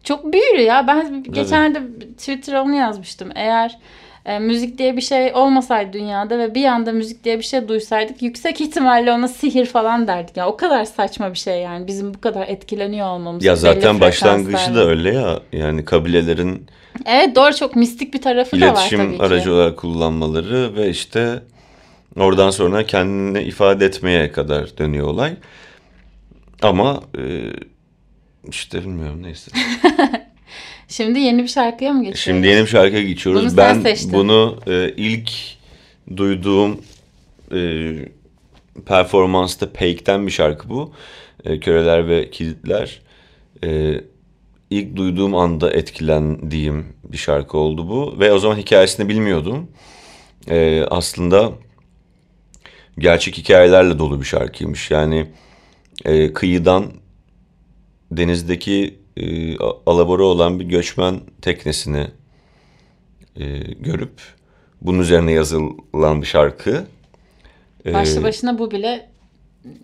Çok 0.05 0.33
büyülü 0.33 0.61
ya. 0.61 0.87
Ben 0.87 1.23
geçenlerde 1.23 1.81
Twitter'a 2.17 2.63
onu 2.63 2.75
yazmıştım. 2.75 3.31
Eğer 3.35 3.79
e, 4.27 4.39
müzik 4.39 4.79
diye 4.79 4.97
bir 4.97 5.03
şey 5.03 5.35
olmasaydı 5.35 5.93
dünyada 5.93 6.39
ve 6.39 6.55
bir 6.55 6.65
anda 6.65 6.93
müzik 6.93 7.25
diye 7.25 7.39
bir 7.39 7.45
şey 7.45 7.69
duysaydık 7.69 8.23
yüksek 8.23 8.61
ihtimalle 8.61 9.13
ona 9.13 9.29
sihir 9.29 9.67
falan 9.67 10.07
derdik. 10.07 10.37
Yani 10.37 10.49
o 10.49 10.57
kadar 10.57 10.85
saçma 10.85 11.31
bir 11.31 11.39
şey 11.39 11.61
yani 11.61 11.87
bizim 11.87 12.15
bu 12.15 12.21
kadar 12.21 12.49
etkileniyor 12.49 13.07
olmamız. 13.07 13.45
Ya 13.45 13.57
zaten 13.57 14.01
başlangıcı 14.01 14.75
da 14.75 14.89
öyle 14.89 15.15
ya. 15.15 15.41
Yani 15.53 15.85
kabilelerin 15.85 16.67
Evet 17.07 17.37
doğru 17.37 17.55
çok 17.55 17.77
mistik 17.77 18.15
bir 18.15 18.23
tarafı 18.23 18.61
da 18.61 18.67
var 18.67 18.75
tabii 18.75 18.79
iletişim 18.79 19.17
ki. 19.17 19.23
aracı 19.23 19.55
olarak 19.55 19.77
kullanmaları 19.77 20.77
ve 20.77 20.91
işte 20.91 21.43
oradan 22.17 22.51
sonra 22.51 22.87
kendini 22.87 23.43
ifade 23.43 23.87
etmeye 23.87 24.33
kadar 24.33 24.79
dönüyor 24.79 25.07
olay. 25.07 25.33
Ama 26.63 27.01
e, 27.19 27.23
işte 28.51 28.81
bilmiyorum 28.81 29.23
neyse. 29.23 29.51
Şimdi 30.89 31.19
yeni 31.19 31.43
bir 31.43 31.49
şarkıya 31.49 31.93
mı 31.93 31.99
geçiyoruz? 31.99 32.21
Şimdi 32.21 32.47
yeni 32.47 32.61
bir 32.61 32.67
şarkıya 32.67 33.03
geçiyoruz. 33.03 33.43
Bunu 33.43 33.57
ben 33.57 33.81
seçtin. 33.81 34.13
bunu 34.13 34.61
e, 34.67 34.93
ilk 34.97 35.31
duyduğum 36.17 36.81
e, 37.55 37.91
performansta 38.87 39.73
Peik'ten 39.73 40.27
bir 40.27 40.33
şarkı 40.33 40.69
bu. 40.69 40.93
E, 41.45 41.61
Köreler 41.61 42.09
ve 42.09 42.31
Kilitler. 42.31 43.01
E, 43.65 44.01
ilk 44.71 44.97
duyduğum 44.97 45.35
anda 45.35 45.73
etkilendiğim 45.73 46.87
bir 47.05 47.19
şarkı 47.19 47.59
oldu 47.59 47.89
bu. 47.89 48.21
Ve 48.21 48.33
o 48.33 48.39
zaman 48.39 48.57
hikayesini 48.57 49.09
bilmiyordum. 49.09 49.71
E, 50.51 50.85
aslında 50.91 51.53
gerçek 52.99 53.39
hikayelerle 53.39 53.99
dolu 53.99 54.21
bir 54.21 54.27
şarkıymış. 54.27 54.91
Yani 54.91 55.27
e, 56.05 56.33
kıyıdan 56.33 56.93
denizdeki 58.11 58.99
e, 59.17 59.57
alabora 59.87 60.23
olan 60.25 60.61
bir 60.61 60.65
göçmen 60.65 61.21
teknesini 61.43 62.07
e, 63.37 63.47
görüp 63.59 64.21
bunun 64.83 64.99
üzerine 64.99 65.33
yazılan 65.33 66.23
bir 66.23 66.27
şarkı. 66.27 66.87
E, 67.87 67.95
Başlı 67.95 68.23
başına 68.23 68.59
bu 68.59 68.71
bile 68.71 69.09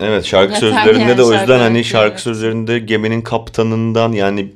Evet 0.01 0.25
şarkı 0.25 0.57
sözlerinde 0.57 1.03
yani 1.03 1.19
de 1.19 1.23
o 1.23 1.33
yüzden 1.33 1.59
hani 1.59 1.85
şarkı 1.85 2.23
sözlerinde 2.23 2.79
geminin 2.79 3.23
kaptanından 3.23 4.13
yani 4.13 4.53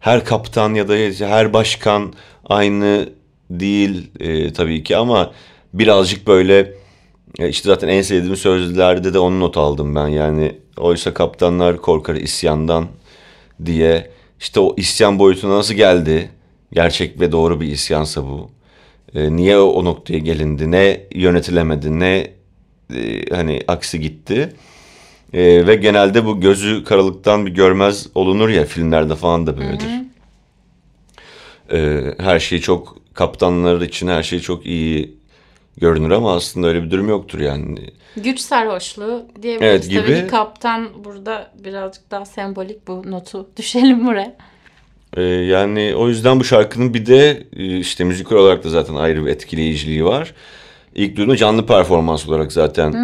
her 0.00 0.24
kaptan 0.24 0.74
ya 0.74 0.88
da 0.88 0.94
her 1.26 1.52
başkan 1.52 2.12
aynı 2.46 3.08
değil 3.50 4.10
e, 4.20 4.52
tabii 4.52 4.82
ki 4.84 4.96
ama 4.96 5.32
birazcık 5.74 6.26
böyle 6.26 6.72
işte 7.38 7.68
zaten 7.68 7.88
en 7.88 8.02
sevdiğim 8.02 8.36
sözlerde 8.36 9.14
de 9.14 9.18
onu 9.18 9.40
not 9.40 9.56
aldım 9.56 9.94
ben. 9.94 10.08
Yani 10.08 10.56
oysa 10.76 11.14
kaptanlar 11.14 11.76
korkar 11.76 12.14
isyandan 12.14 12.88
diye. 13.64 14.10
İşte 14.40 14.60
o 14.60 14.74
isyan 14.76 15.18
boyutuna 15.18 15.56
nasıl 15.56 15.74
geldi? 15.74 16.30
Gerçek 16.72 17.20
ve 17.20 17.32
doğru 17.32 17.60
bir 17.60 17.66
isyansa 17.66 18.24
bu. 18.24 18.50
E, 19.14 19.36
niye 19.36 19.58
o, 19.58 19.64
o 19.64 19.84
noktaya 19.84 20.18
gelindi? 20.18 20.70
Ne 20.70 21.06
yönetilemedi? 21.14 22.00
Ne 22.00 22.30
e, 22.94 23.24
hani 23.30 23.60
aksi 23.68 24.00
gitti? 24.00 24.54
E, 25.32 25.66
ve 25.66 25.74
genelde 25.74 26.24
bu 26.24 26.40
gözü 26.40 26.84
karalıktan 26.84 27.46
bir 27.46 27.50
görmez 27.50 28.06
olunur 28.14 28.48
ya 28.48 28.64
filmlerde 28.64 29.16
falan 29.16 29.46
da 29.46 29.58
böyledir. 29.58 29.88
E, 31.72 32.02
her 32.18 32.38
şey 32.38 32.60
çok 32.60 32.96
kaptanlar 33.14 33.80
için 33.80 34.08
her 34.08 34.22
şey 34.22 34.40
çok 34.40 34.66
iyi 34.66 35.19
görünür 35.80 36.10
ama 36.10 36.34
aslında 36.34 36.66
öyle 36.66 36.82
bir 36.82 36.90
durum 36.90 37.08
yoktur 37.08 37.40
yani. 37.40 37.78
güç 38.16 38.40
sarhoşluğu 38.40 39.26
diyebiliriz. 39.42 39.88
Evet, 39.88 40.04
Tabii 40.04 40.14
gibi. 40.14 40.20
ki 40.20 40.26
kaptan 40.30 40.88
burada 41.04 41.50
birazcık 41.64 42.10
daha 42.10 42.24
sembolik 42.24 42.88
bu 42.88 43.10
notu 43.10 43.48
düşelim 43.56 44.06
buraya. 44.06 44.36
E, 45.16 45.22
yani 45.22 45.94
o 45.96 46.08
yüzden 46.08 46.40
bu 46.40 46.44
şarkının 46.44 46.94
bir 46.94 47.06
de 47.06 47.46
e, 47.56 47.78
işte 47.78 48.04
müzikal 48.04 48.36
olarak 48.36 48.64
da 48.64 48.68
zaten 48.68 48.94
ayrı 48.94 49.24
bir 49.26 49.30
etkileyiciliği 49.30 50.04
var. 50.04 50.34
İlk 50.94 51.16
duyduğumda 51.16 51.36
canlı 51.36 51.66
performans 51.66 52.28
olarak 52.28 52.52
zaten 52.52 52.94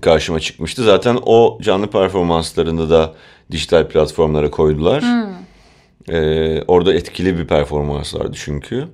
karşıma 0.00 0.40
çıkmıştı. 0.40 0.82
Zaten 0.84 1.18
o 1.26 1.58
canlı 1.62 1.86
performanslarını 1.90 2.90
da 2.90 3.14
dijital 3.50 3.88
platformlara 3.88 4.50
koydular. 4.50 5.04
Ee, 6.08 6.62
orada 6.62 6.94
etkili 6.94 7.38
bir 7.38 7.46
performans 7.46 8.14
vardı 8.14 8.36
çünkü. 8.44 8.88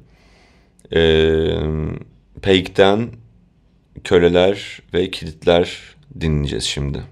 Ee, 0.94 1.48
Peik'ten 2.42 3.08
Köleler 4.04 4.82
ve 4.94 5.10
Kilitler 5.10 5.78
dinleyeceğiz 6.20 6.64
şimdi. 6.64 7.02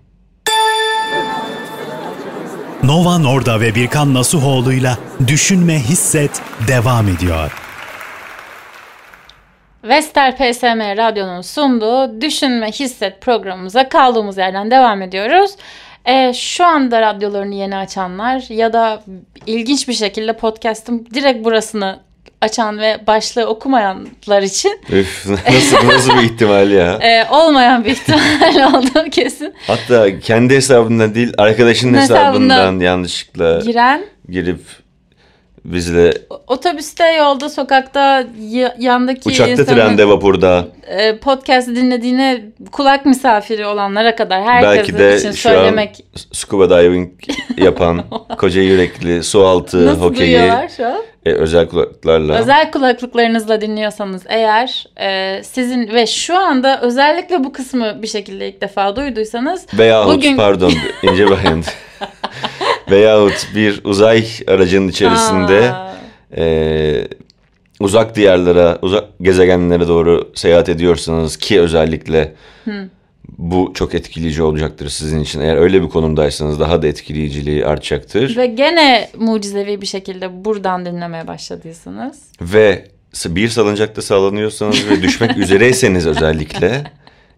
Nova 2.82 3.18
Norda 3.18 3.60
ve 3.60 3.74
Birkan 3.74 4.14
Nasuhoğlu'yla 4.14 4.98
Düşünme 5.28 5.78
Hisset 5.78 6.42
devam 6.68 7.08
ediyor. 7.08 7.52
Vestel 9.84 10.36
PSM 10.36 10.80
Radyo'nun 10.96 11.40
sunduğu 11.40 12.20
Düşünme 12.20 12.70
Hisset 12.70 13.20
programımıza 13.20 13.88
kaldığımız 13.88 14.38
yerden 14.38 14.70
devam 14.70 15.02
ediyoruz. 15.02 15.50
Ee, 16.06 16.32
şu 16.34 16.64
anda 16.64 17.00
radyolarını 17.00 17.54
yeni 17.54 17.76
açanlar 17.76 18.44
ya 18.48 18.72
da 18.72 19.02
ilginç 19.46 19.88
bir 19.88 19.92
şekilde 19.92 20.32
podcast'ın 20.32 21.06
direkt 21.14 21.44
burasını 21.44 22.00
açan 22.44 22.78
ve 22.78 22.98
başlığı 23.06 23.46
okumayanlar 23.46 24.42
için 24.42 24.80
Üf, 24.90 25.26
nasıl, 25.26 25.88
nasıl 25.88 26.18
bir 26.18 26.22
ihtimal 26.22 26.70
ya? 26.70 26.98
e, 27.02 27.26
olmayan 27.30 27.84
bir 27.84 27.90
ihtimal 27.90 28.74
olduğu 28.74 29.10
kesin. 29.10 29.54
Hatta 29.66 30.20
kendi 30.20 30.54
hesabından 30.54 31.14
değil 31.14 31.32
arkadaşının 31.38 31.98
Hesabından 31.98 32.56
hesabından 32.56 32.80
yanlışlıkla 32.80 33.60
Giren 33.60 34.04
girip 34.28 34.60
bizle 35.64 36.12
otobüste, 36.46 37.12
yolda, 37.12 37.48
sokakta, 37.48 38.24
yandaki 38.78 39.28
uçakta, 39.28 39.52
insanın, 39.52 39.66
trende, 39.66 40.08
vapurda 40.08 40.64
e, 40.86 41.16
podcast 41.18 41.68
dinlediğine 41.68 42.42
kulak 42.72 43.06
misafiri 43.06 43.66
olanlara 43.66 44.16
kadar 44.16 44.42
herkes 44.42 44.78
belki 44.78 44.98
de 44.98 45.16
için 45.16 45.32
şu 45.32 45.48
söylemek 45.48 45.90
an 45.90 46.20
scuba 46.32 46.70
diving 46.70 47.10
yapan 47.56 48.04
koca 48.38 48.60
yürekli 48.62 49.22
su 49.22 49.46
altı 49.46 49.86
nasıl 49.86 50.00
hokeyi 50.00 50.36
duyuyorlar 50.38 50.68
şu 50.76 50.86
an? 50.86 51.02
e, 51.26 51.32
özel 51.32 51.68
kulaklıklarla 51.68 52.38
Özel 52.38 52.70
kulaklıklarınızla 52.70 53.60
dinliyorsanız 53.60 54.22
eğer 54.28 54.86
e, 55.00 55.40
sizin 55.44 55.88
ve 55.88 56.06
şu 56.06 56.38
anda 56.38 56.80
özellikle 56.80 57.44
bu 57.44 57.52
kısmı 57.52 58.02
bir 58.02 58.06
şekilde 58.08 58.48
ilk 58.48 58.60
defa 58.60 58.96
duyduysanız 58.96 59.66
veyahut 59.78 60.14
bugün- 60.16 60.36
pardon 60.36 60.72
ince 61.02 61.30
bayan 61.30 61.62
veyahut 62.90 63.48
bir 63.54 63.80
uzay 63.84 64.26
aracının 64.46 64.88
içerisinde 64.88 65.72
e, 66.36 67.08
uzak 67.80 68.16
diyarlara 68.16 68.78
uzak 68.82 69.04
gezegenlere 69.22 69.88
doğru 69.88 70.32
seyahat 70.34 70.68
ediyorsanız 70.68 71.36
ki 71.36 71.60
özellikle 71.60 72.34
bu 73.38 73.72
çok 73.74 73.94
etkileyici 73.94 74.42
olacaktır 74.42 74.88
sizin 74.88 75.20
için. 75.20 75.40
Eğer 75.40 75.56
öyle 75.56 75.82
bir 75.82 75.88
konumdaysanız 75.88 76.60
daha 76.60 76.82
da 76.82 76.86
etkileyiciliği 76.86 77.66
artacaktır. 77.66 78.36
ve 78.36 78.46
gene 78.46 79.10
mucizevi 79.18 79.80
bir 79.80 79.86
şekilde 79.86 80.44
buradan 80.44 80.86
dinlemeye 80.86 81.26
başladıysanız 81.26 82.22
Ve 82.40 82.84
bir 83.26 83.48
salıncakta 83.48 84.02
sallanıyorsanız 84.02 84.90
ve 84.90 85.02
düşmek 85.02 85.36
üzereyseniz 85.38 86.06
özellikle 86.06 86.84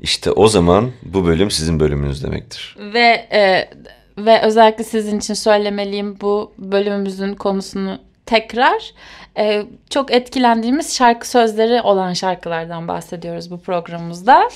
işte 0.01 0.31
o 0.31 0.49
zaman 0.49 0.91
bu 1.03 1.27
bölüm 1.27 1.51
sizin 1.51 1.81
bölümünüz 1.81 2.25
demektir. 2.25 2.77
ve 2.95 3.27
e, 3.33 3.71
ve 4.19 4.43
özellikle 4.43 4.85
sizin 4.85 5.19
için 5.19 5.35
söylemeliyim 5.35 6.21
bu 6.21 6.53
bölümümüzün 6.59 7.35
konusunu 7.35 7.99
tekrar 8.27 8.93
e, 9.39 9.67
çok 9.91 10.13
etkilendiğimiz 10.13 10.97
şarkı 10.97 11.29
sözleri 11.29 11.81
olan 11.81 12.13
şarkılardan 12.13 12.89
bahsediyoruz 12.89 13.51
bu 13.51 13.61
programımızda 13.61 14.49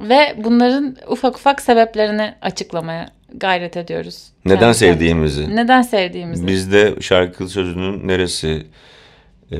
ve 0.00 0.36
bunların 0.44 0.96
ufak 1.08 1.36
ufak 1.36 1.62
sebeplerini 1.62 2.34
açıklamaya 2.42 3.08
gayret 3.34 3.76
ediyoruz. 3.76 4.28
Neden 4.44 4.62
Yani 4.62 4.74
sevdiğimizi. 4.74 5.56
Neden 5.56 5.82
sevdiğimizi. 5.82 6.46
Bizde 6.46 6.94
şarkı 7.00 7.48
sözünün 7.48 8.08
neresi 8.08 8.66
e, 9.52 9.56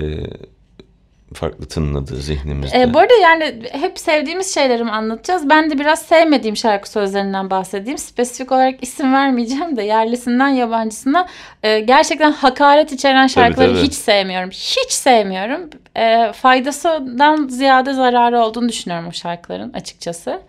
farklı 1.34 1.68
tınladı 1.68 2.16
zihnimizde. 2.16 2.80
E, 2.80 2.94
bu 2.94 2.98
arada 2.98 3.14
yani 3.14 3.62
hep 3.72 3.98
sevdiğimiz 3.98 4.54
şeyleri 4.54 4.84
mi 4.84 4.90
anlatacağız? 4.90 5.48
Ben 5.48 5.70
de 5.70 5.78
biraz 5.78 6.02
sevmediğim 6.02 6.56
şarkı 6.56 6.90
sözlerinden 6.90 7.50
bahsedeyim. 7.50 7.98
Spesifik 7.98 8.52
olarak 8.52 8.82
isim 8.82 9.12
vermeyeceğim 9.12 9.76
de 9.76 9.82
yerlisinden 9.82 10.48
yabancısına 10.48 11.26
e, 11.62 11.80
gerçekten 11.80 12.32
hakaret 12.32 12.92
içeren 12.92 13.26
şarkıları 13.26 13.74
tabii. 13.74 13.82
hiç 13.82 13.94
sevmiyorum. 13.94 14.50
Hiç 14.50 14.92
sevmiyorum. 14.92 15.70
E, 15.96 16.32
faydasından 16.32 17.48
ziyade 17.48 17.92
zararı 17.92 18.40
olduğunu 18.40 18.68
düşünüyorum 18.68 19.08
o 19.08 19.12
şarkıların 19.12 19.72
açıkçası. 19.72 20.42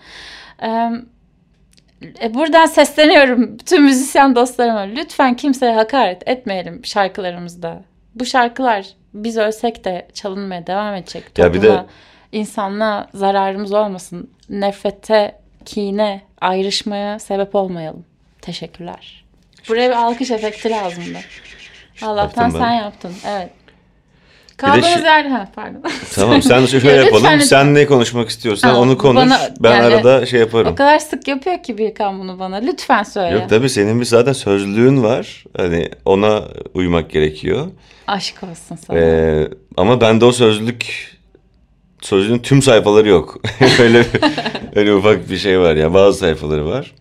E, 0.63 0.67
e, 2.23 2.33
buradan 2.33 2.65
sesleniyorum 2.65 3.57
tüm 3.57 3.83
müzisyen 3.83 4.35
dostlarıma. 4.35 4.79
Lütfen 4.79 5.35
kimseye 5.35 5.73
hakaret 5.73 6.29
etmeyelim 6.29 6.85
şarkılarımızda. 6.85 7.83
Bu 8.19 8.25
şarkılar 8.25 8.85
biz 9.13 9.37
ölsek 9.37 9.85
de 9.85 10.07
çalınmaya 10.13 10.67
devam 10.67 10.95
edecek. 10.95 11.23
Ya 11.37 11.53
bir 11.53 11.61
de- 11.61 11.67
Topluma, 11.67 11.85
insanlığa 12.31 13.07
zararımız 13.13 13.73
olmasın. 13.73 14.29
Nefrete, 14.49 15.35
kine, 15.65 16.21
ayrışmaya 16.41 17.19
sebep 17.19 17.55
olmayalım. 17.55 18.05
Teşekkürler. 18.41 19.25
Buraya 19.69 19.89
bir 19.89 19.95
alkış 19.95 20.31
efekti 20.31 20.69
lazımdı. 20.69 21.17
Allah'tan 22.01 22.43
Yaptım 22.43 22.61
ben. 22.61 22.65
sen 22.67 22.73
yaptın. 22.73 23.11
Evet. 23.27 23.49
Kaldığımız 24.57 24.85
şey- 24.93 25.03
yer... 25.03 25.25
Ha, 25.25 25.47
pardon. 25.55 25.83
Tamam 26.15 26.41
sen 26.41 26.65
şöyle 26.65 26.89
Ya 26.91 26.95
yapalım. 26.95 27.23
lütfen- 27.23 27.39
Sen 27.39 27.73
ne 27.75 27.85
konuşmak 27.85 28.29
istiyorsan 28.29 28.69
Ha, 28.69 28.79
onu 28.79 28.97
konuş. 28.97 29.21
bana- 29.21 29.39
ben 29.59 29.71
yani- 29.75 29.95
arada 29.95 30.25
şey 30.25 30.39
yaparım. 30.39 30.71
O 30.71 30.75
kadar 30.75 30.99
sık 30.99 31.27
yapıyor 31.27 31.63
ki 31.63 31.77
Birkan 31.77 32.19
bunu 32.19 32.39
bana. 32.39 32.55
Lütfen 32.55 33.03
söyle. 33.03 33.35
Yok 33.35 33.49
tabii 33.49 33.69
senin 33.69 33.99
bir 33.99 34.05
zaten 34.05 34.33
sözlüğün 34.33 35.03
var. 35.03 35.43
Hani 35.57 35.89
ona 36.05 36.41
uymak 36.73 37.09
gerekiyor. 37.09 37.67
Aşk 38.09 38.43
olsun 38.43 38.75
sana. 38.75 38.99
Ee, 38.99 39.47
ama 39.77 40.01
bende 40.01 40.25
o 40.25 40.31
sözlük 40.31 41.09
sözlüğün 42.01 42.39
tüm 42.39 42.61
sayfaları 42.61 43.09
yok. 43.09 43.37
öyle 43.79 44.05
öyle 44.75 44.93
ufak 44.93 45.29
bir 45.29 45.37
şey 45.37 45.59
var 45.59 45.75
ya. 45.75 45.93
Bazı 45.93 46.19
sayfaları 46.19 46.65
var. 46.67 46.95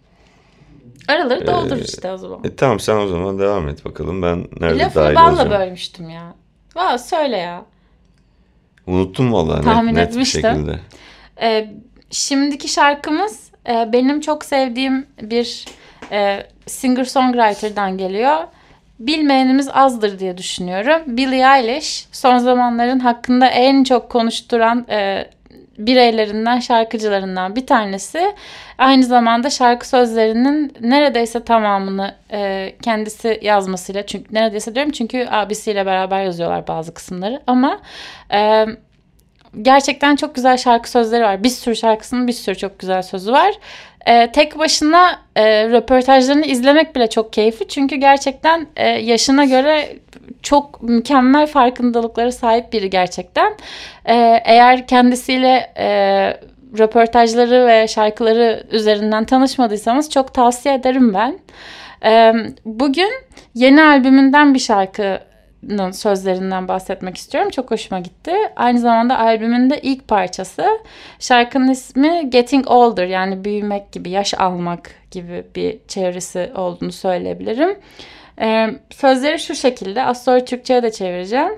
Araları 1.08 1.46
doldur 1.46 1.76
Ee, 1.76 1.80
işte 1.84 2.12
o 2.12 2.16
zaman. 2.16 2.40
E, 2.44 2.56
tamam 2.56 2.80
sen 2.80 2.96
o 2.96 3.06
zaman 3.06 3.38
devam 3.38 3.68
et 3.68 3.84
bakalım. 3.84 4.22
Ben 4.22 4.46
nerede 4.60 4.78
Lafını 4.78 5.04
dahil 5.04 5.14
balla 5.16 5.30
olacağım. 5.30 5.50
bölmüştüm 5.50 6.10
ya. 6.10 6.34
Valla 6.76 6.98
söyle 6.98 7.36
ya. 7.36 7.64
Unuttum 8.86 9.32
vallahi 9.32 9.64
Tahmin 9.64 9.86
net, 9.94 9.96
net 9.96 10.06
bir 10.06 10.10
etmiştim. 10.12 10.42
şekilde. 10.42 10.80
Ee, 11.42 11.70
şimdiki 12.10 12.68
şarkımız 12.68 13.50
e, 13.68 13.88
benim 13.92 14.20
çok 14.20 14.44
sevdiğim 14.44 15.06
bir 15.22 15.64
e, 16.12 16.46
singer-songwriter'dan 16.66 17.96
geliyor. 17.98 18.36
Bilmeyenimiz 18.98 19.68
azdır 19.72 20.18
diye 20.18 20.38
düşünüyorum. 20.38 21.16
Billie 21.16 21.58
Eilish 21.58 22.06
son 22.12 22.38
zamanların 22.38 22.98
hakkında 22.98 23.46
en 23.46 23.84
çok 23.84 24.10
konuşturan 24.10 24.86
e, 24.90 25.30
bireylerinden, 25.78 26.58
şarkıcılarından 26.60 27.56
bir 27.56 27.66
tanesi. 27.66 28.34
Aynı 28.78 29.04
zamanda 29.04 29.50
şarkı 29.50 29.88
sözlerinin 29.88 30.72
neredeyse 30.80 31.44
tamamını 31.44 32.14
e, 32.32 32.72
kendisi 32.82 33.38
yazmasıyla, 33.42 34.06
çünkü 34.06 34.34
neredeyse 34.34 34.74
diyorum 34.74 34.92
çünkü 34.92 35.26
abisiyle 35.30 35.86
beraber 35.86 36.22
yazıyorlar 36.22 36.66
bazı 36.66 36.94
kısımları 36.94 37.42
ama 37.46 37.80
e, 38.32 38.66
gerçekten 39.62 40.16
çok 40.16 40.34
güzel 40.34 40.56
şarkı 40.56 40.90
sözleri 40.90 41.22
var. 41.22 41.44
Bir 41.44 41.48
sürü 41.48 41.76
şarkısının 41.76 42.26
bir 42.26 42.32
sürü 42.32 42.56
çok 42.56 42.78
güzel 42.78 43.02
sözü 43.02 43.32
var. 43.32 43.54
Ee, 44.06 44.32
tek 44.32 44.58
başına 44.58 45.20
e, 45.36 45.68
röportajlarını 45.68 46.46
izlemek 46.46 46.96
bile 46.96 47.10
çok 47.10 47.32
keyifli. 47.32 47.68
Çünkü 47.68 47.96
gerçekten 47.96 48.66
e, 48.76 48.88
yaşına 48.88 49.44
göre 49.44 49.96
çok 50.42 50.82
mükemmel 50.82 51.46
farkındalıklara 51.46 52.32
sahip 52.32 52.72
biri 52.72 52.90
gerçekten. 52.90 53.52
Ee, 54.08 54.42
eğer 54.44 54.86
kendisiyle 54.86 55.72
e, 55.76 55.88
röportajları 56.78 57.66
ve 57.66 57.88
şarkıları 57.88 58.64
üzerinden 58.70 59.24
tanışmadıysanız 59.24 60.10
çok 60.10 60.34
tavsiye 60.34 60.74
ederim 60.74 61.14
ben. 61.14 61.38
Ee, 62.04 62.32
bugün 62.64 63.10
yeni 63.54 63.82
albümünden 63.82 64.54
bir 64.54 64.58
şarkının 64.58 65.27
sözlerinden 65.92 66.68
bahsetmek 66.68 67.16
istiyorum. 67.16 67.50
Çok 67.50 67.70
hoşuma 67.70 68.00
gitti. 68.00 68.32
Aynı 68.56 68.78
zamanda 68.78 69.18
albümün 69.18 69.70
de 69.70 69.80
ilk 69.80 70.08
parçası. 70.08 70.66
Şarkının 71.18 71.68
ismi 71.68 72.30
Getting 72.30 72.70
Older 72.70 73.06
yani 73.06 73.44
büyümek 73.44 73.92
gibi, 73.92 74.10
yaş 74.10 74.34
almak 74.34 74.90
gibi 75.10 75.46
bir 75.54 75.78
çevresi 75.88 76.52
olduğunu 76.54 76.92
söyleyebilirim. 76.92 77.78
Ee, 78.40 78.68
sözleri 78.90 79.38
şu 79.38 79.54
şekilde. 79.54 80.04
Az 80.04 80.24
sonra 80.24 80.44
Türkçe'ye 80.44 80.82
de 80.82 80.92
çevireceğim. 80.92 81.52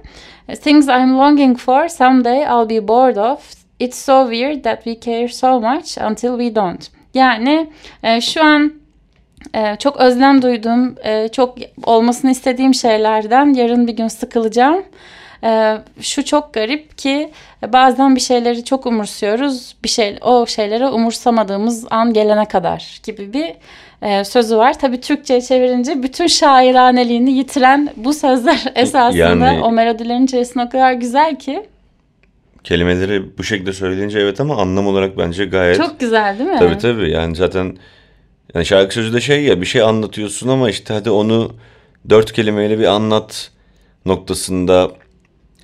Things 0.61 0.89
I'm 0.89 1.19
longing 1.19 1.59
for, 1.59 1.89
someday 1.89 2.43
I'll 2.43 2.69
be 2.69 2.89
bored 2.89 3.17
of. 3.17 3.53
It's 3.79 4.05
so 4.05 4.31
weird 4.31 4.65
that 4.65 4.85
we 4.85 5.01
care 5.01 5.29
so 5.29 5.61
much 5.61 5.99
until 5.99 6.39
we 6.39 6.55
don't. 6.55 6.91
Yani 7.15 7.71
e, 8.03 8.21
şu 8.21 8.45
an 8.45 8.80
e, 9.55 9.77
çok 9.77 9.97
özlem 9.97 10.43
duyduğum, 10.43 10.95
e, 11.05 11.29
çok 11.29 11.59
olmasını 11.85 12.31
istediğim 12.31 12.75
şeylerden 12.75 13.55
yarın 13.55 13.87
bir 13.87 13.93
gün 13.93 14.09
sıkılacağım. 14.09 14.83
E, 15.45 15.77
şu 16.01 16.25
çok 16.25 16.55
garip 16.55 16.99
ki 16.99 17.31
bazen 17.69 18.17
bir 18.17 18.21
şeyleri 18.21 18.65
çok 18.65 18.87
umursuyoruz, 18.87 19.77
bir 19.85 19.89
şey 19.89 20.19
o 20.21 20.47
şeyleri 20.47 20.87
umursamadığımız 20.87 21.87
an 21.91 22.13
gelene 22.13 22.45
kadar 22.45 23.01
gibi 23.05 23.33
bir 23.33 23.55
e, 24.03 24.25
sözü 24.25 24.57
var. 24.57 24.79
Tabii 24.79 25.01
Türkçe'ye 25.01 25.41
çevirince 25.41 26.03
bütün 26.03 26.27
şairaneliğini 26.27 27.33
yitiren 27.33 27.89
bu 27.97 28.13
sözler 28.13 28.65
esasında 28.75 29.19
Yani- 29.19 29.63
o 29.63 29.73
melodilerin 29.73 30.25
içerisinde 30.25 30.65
o 30.65 30.69
kadar 30.69 30.93
güzel 30.93 31.37
ki. 31.37 31.63
Kelimeleri 32.65 33.39
bu 33.39 33.45
şekilde 33.45 33.73
söyleyince 33.73 34.19
evet 34.21 34.41
ama 34.41 34.57
anlam 34.57 34.87
olarak 34.87 35.19
bence 35.19 35.45
gayet 35.45 35.77
Çok 35.77 36.01
güzel 36.01 36.39
değil 36.39 36.51
mi? 36.51 36.57
Tabii 36.59 36.79
tabii 36.79 37.11
yani 37.11 37.37
zaten 37.37 37.77
yani 38.55 38.67
şarkı 38.67 38.95
sözü 38.95 39.13
de 39.13 39.21
şey 39.21 39.45
ya 39.45 39.61
bir 39.61 39.67
şey 39.67 39.83
anlatıyorsun 39.83 40.49
ama 40.49 40.71
işte 40.71 40.95
hadi 40.95 41.11
onu 41.11 41.53
dört 42.11 42.33
kelimeyle 42.33 42.79
bir 42.79 42.85
anlat 42.85 43.51
noktasında 44.07 44.91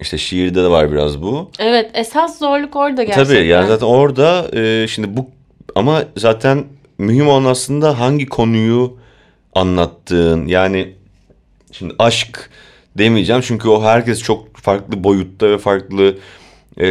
işte 0.00 0.18
şiirde 0.18 0.62
de 0.62 0.70
var 0.70 0.92
biraz 0.92 1.22
bu. 1.22 1.50
Evet 1.58 1.90
esas 1.94 2.38
zorluk 2.38 2.76
orada 2.76 3.02
gerçekten. 3.02 3.34
Tabii 3.34 3.46
yani 3.46 3.68
zaten 3.68 3.86
orada 3.86 4.50
e, 4.52 4.86
şimdi 4.88 5.16
bu 5.16 5.30
ama 5.74 6.04
zaten 6.16 6.64
mühim 6.98 7.28
olan 7.28 7.44
aslında 7.44 8.00
hangi 8.00 8.26
konuyu 8.26 8.96
anlattığın 9.54 10.46
yani 10.46 10.94
şimdi 11.72 11.94
aşk 11.98 12.50
demeyeceğim 12.98 13.42
çünkü 13.42 13.68
o 13.68 13.82
herkes 13.82 14.22
çok 14.22 14.56
farklı 14.56 15.04
boyutta 15.04 15.50
ve 15.50 15.58
farklı 15.58 16.18
e, 16.80 16.86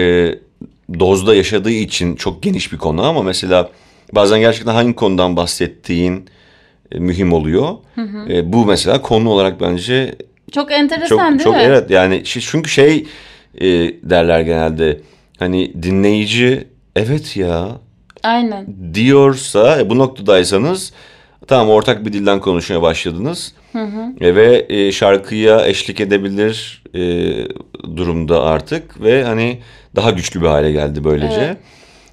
dozda 0.99 1.35
yaşadığı 1.35 1.71
için 1.71 2.15
çok 2.15 2.43
geniş 2.43 2.73
bir 2.73 2.77
konu 2.77 3.03
ama 3.03 3.21
mesela 3.23 3.69
bazen 4.13 4.39
gerçekten 4.39 4.73
hangi 4.73 4.95
konudan 4.95 5.35
bahsettiğin 5.37 6.25
e, 6.91 6.99
mühim 6.99 7.33
oluyor. 7.33 7.69
E, 8.29 8.53
bu 8.53 8.65
mesela 8.65 9.01
konu 9.01 9.29
olarak 9.29 9.61
bence 9.61 10.15
Çok 10.51 10.71
enteresan 10.71 11.17
çok 11.17 11.29
değil 11.31 11.43
çok 11.43 11.55
mi? 11.55 11.61
evet 11.61 11.89
yani 11.89 12.21
çünkü 12.23 12.69
şey 12.69 13.07
e, 13.61 13.67
derler 14.03 14.41
genelde 14.41 15.01
hani 15.39 15.83
dinleyici 15.83 16.67
evet 16.95 17.37
ya 17.37 17.67
Aynen. 18.23 18.65
diyorsa 18.93 19.79
e, 19.79 19.89
bu 19.89 19.97
noktadaysanız 19.97 20.93
tamam 21.47 21.69
ortak 21.69 22.05
bir 22.05 22.13
dilden 22.13 22.39
konuşmaya 22.39 22.81
başladınız 22.81 23.53
E, 24.21 24.35
ve 24.35 24.65
e, 24.69 24.91
şarkıya 24.91 25.67
eşlik 25.67 25.99
edebilir 25.99 26.83
e, 26.93 26.99
durumda 27.97 28.43
artık 28.43 29.01
ve 29.01 29.23
hani 29.23 29.59
daha 29.95 30.11
güçlü 30.11 30.41
bir 30.41 30.47
hale 30.47 30.71
geldi 30.71 31.03
böylece. 31.03 31.41
Evet. 31.41 31.57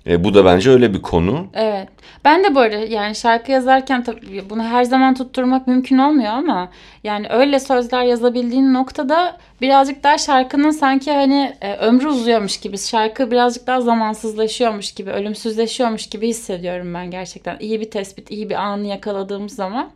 E, 0.07 0.25
bu 0.25 0.35
da 0.35 0.45
bence 0.45 0.71
öyle 0.71 0.95
bir 0.95 1.03
konu. 1.03 1.47
Evet. 1.55 1.89
Ben 2.25 2.45
de 2.45 2.55
böyle 2.55 2.77
yani 2.77 3.15
şarkı 3.15 3.53
yazarken 3.53 4.05
tabii 4.05 4.51
bunu 4.51 4.63
her 4.63 4.85
zaman 4.85 5.15
tutturmak 5.15 5.67
mümkün 5.67 5.99
olmuyor 5.99 6.33
ama 6.33 6.69
yani 7.05 7.27
öyle 7.31 7.61
sözler 7.61 8.03
yazabildiğin 8.03 8.75
noktada 8.75 9.37
birazcık 9.61 10.03
daha 10.03 10.19
şarkının 10.19 10.71
sanki 10.71 11.13
hani 11.13 11.57
e, 11.61 11.75
ömrü 11.75 12.09
uzuyormuş 12.09 12.61
gibi, 12.61 12.79
şarkı 12.79 13.31
birazcık 13.31 13.67
daha 13.67 13.81
zamansızlaşıyormuş 13.81 14.93
gibi, 14.93 15.11
ölümsüzleşiyormuş 15.11 16.07
gibi 16.07 16.29
hissediyorum 16.29 16.95
ben 16.95 17.11
gerçekten. 17.11 17.57
İyi 17.61 17.81
bir 17.81 17.91
tespit, 17.91 18.31
iyi 18.31 18.51
bir 18.51 18.55
anı 18.55 18.87
yakaladığımız 18.87 19.55
zaman. 19.55 19.91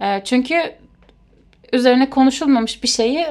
E, 0.00 0.24
çünkü 0.24 0.72
üzerine 1.72 2.10
konuşulmamış 2.10 2.82
bir 2.82 2.88
şeyi 2.88 3.26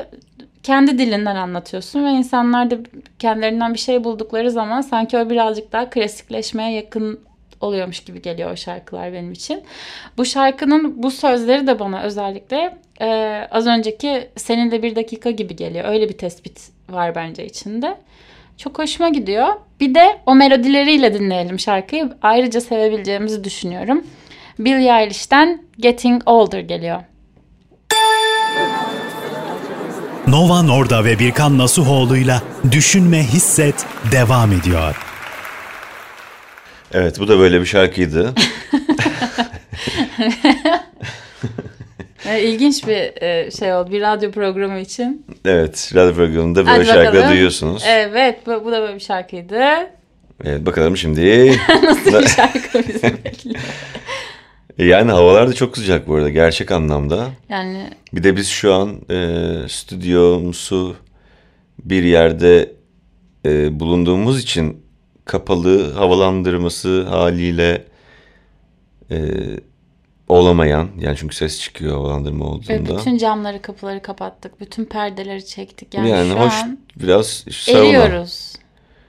kendi 0.66 0.98
dilinden 0.98 1.36
anlatıyorsun 1.36 2.06
ve 2.06 2.10
insanlar 2.10 2.72
da 2.72 2.78
kendilerinden 3.20 3.74
bir 3.74 3.80
şey 3.80 4.04
buldukları 4.04 4.52
zaman 4.52 4.82
sanki 4.82 5.18
o 5.18 5.30
birazcık 5.30 5.72
daha 5.72 5.90
klasikleşmeye 5.90 6.72
yakın 6.72 7.20
oluyormuş 7.62 8.00
gibi 8.00 8.22
geliyor 8.22 8.52
o 8.52 8.56
şarkılar 8.56 9.14
benim 9.14 9.32
için. 9.32 9.64
Bu 10.18 10.26
şarkının 10.26 11.04
bu 11.04 11.12
sözleri 11.12 11.68
de 11.68 11.80
bana 11.80 12.02
özellikle 12.02 12.78
e, 13.02 13.08
az 13.52 13.68
önceki 13.68 14.30
senin 14.36 14.72
de 14.72 14.84
bir 14.84 14.96
dakika 14.96 15.32
gibi 15.32 15.56
geliyor. 15.56 15.86
Öyle 15.86 16.10
bir 16.10 16.18
tespit 16.18 16.70
var 16.90 17.16
bence 17.16 17.46
içinde. 17.46 17.98
Çok 18.58 18.80
hoşuma 18.80 19.10
gidiyor. 19.10 19.48
Bir 19.80 19.96
de 19.96 20.18
o 20.26 20.36
melodileriyle 20.36 21.14
dinleyelim 21.14 21.60
şarkıyı. 21.60 22.14
Ayrıca 22.22 22.62
sevebileceğimizi 22.62 23.44
düşünüyorum. 23.44 24.04
Billie 24.60 25.02
Eilish'ten 25.02 25.62
Getting 25.80 26.22
Older 26.26 26.60
geliyor. 26.60 27.02
Nova 30.28 30.62
Norda 30.62 31.06
ve 31.06 31.20
Birkan 31.20 31.58
Nasuhoğlu'yla 31.58 32.42
Düşünme 32.72 33.24
Hisset 33.24 33.86
devam 34.12 34.52
ediyor. 34.52 34.96
Evet 36.94 37.20
bu 37.20 37.28
da 37.28 37.40
böyle 37.40 37.62
bir 37.62 37.66
şarkıydı. 37.66 38.34
E, 42.30 42.42
İlginç 42.44 42.88
bir 42.88 43.24
e, 43.24 43.52
şey 43.52 43.74
oldu 43.74 43.92
bir 43.92 44.02
radyo 44.02 44.32
programı 44.32 44.80
için. 44.80 45.26
evet 45.46 45.92
radyo 45.96 46.16
programında 46.16 46.68
böyle 46.68 46.86
şarkılar 46.86 47.30
duyuyorsunuz. 47.30 47.84
Evet 47.88 48.48
bu, 48.48 48.66
bu 48.66 48.72
da 48.72 48.82
böyle 48.82 48.96
bir 48.96 49.00
şarkıydı. 49.00 49.64
Evet 50.44 50.66
bakalım 50.66 50.98
şimdi. 50.98 51.52
Nasıl 51.84 52.22
bir 52.22 52.28
şarkı 52.28 52.88
bizi 52.88 53.04
bekliyor? 53.04 53.60
Yani 54.78 55.12
havalar 55.12 55.48
da 55.48 55.54
çok 55.54 55.78
sıcak 55.78 56.08
bu 56.08 56.16
arada 56.16 56.30
gerçek 56.30 56.72
anlamda. 56.72 57.28
Yani 57.50 57.90
Bir 58.14 58.24
de 58.24 58.36
biz 58.36 58.48
şu 58.48 58.74
an 58.74 59.02
e, 59.12 59.18
stüdyomuzu 59.70 60.96
bir 61.84 62.04
yerde 62.04 62.74
e, 63.46 63.80
bulunduğumuz 63.80 64.42
için 64.42 64.86
kapalı 65.26 65.94
havalandırması 65.94 67.04
haliyle 67.04 67.86
e, 69.12 69.18
olamayan 70.28 70.90
yani 71.00 71.18
çünkü 71.18 71.36
ses 71.36 71.62
çıkıyor 71.62 71.94
havalandırma 71.96 72.46
Ve 72.46 72.50
olduğunda. 72.50 72.98
bütün 73.00 73.18
camları 73.18 73.62
kapıları 73.62 74.02
kapattık. 74.02 74.60
Bütün 74.62 74.86
perdeleri 74.86 75.46
çektik. 75.46 75.94
Yani, 75.94 76.10
Yani, 76.10 76.30
şu 76.34 76.40
hoş 76.40 76.54
an 76.54 76.80
biraz 76.96 77.28
sauna. 77.52 77.80
eriyoruz. 77.80 78.54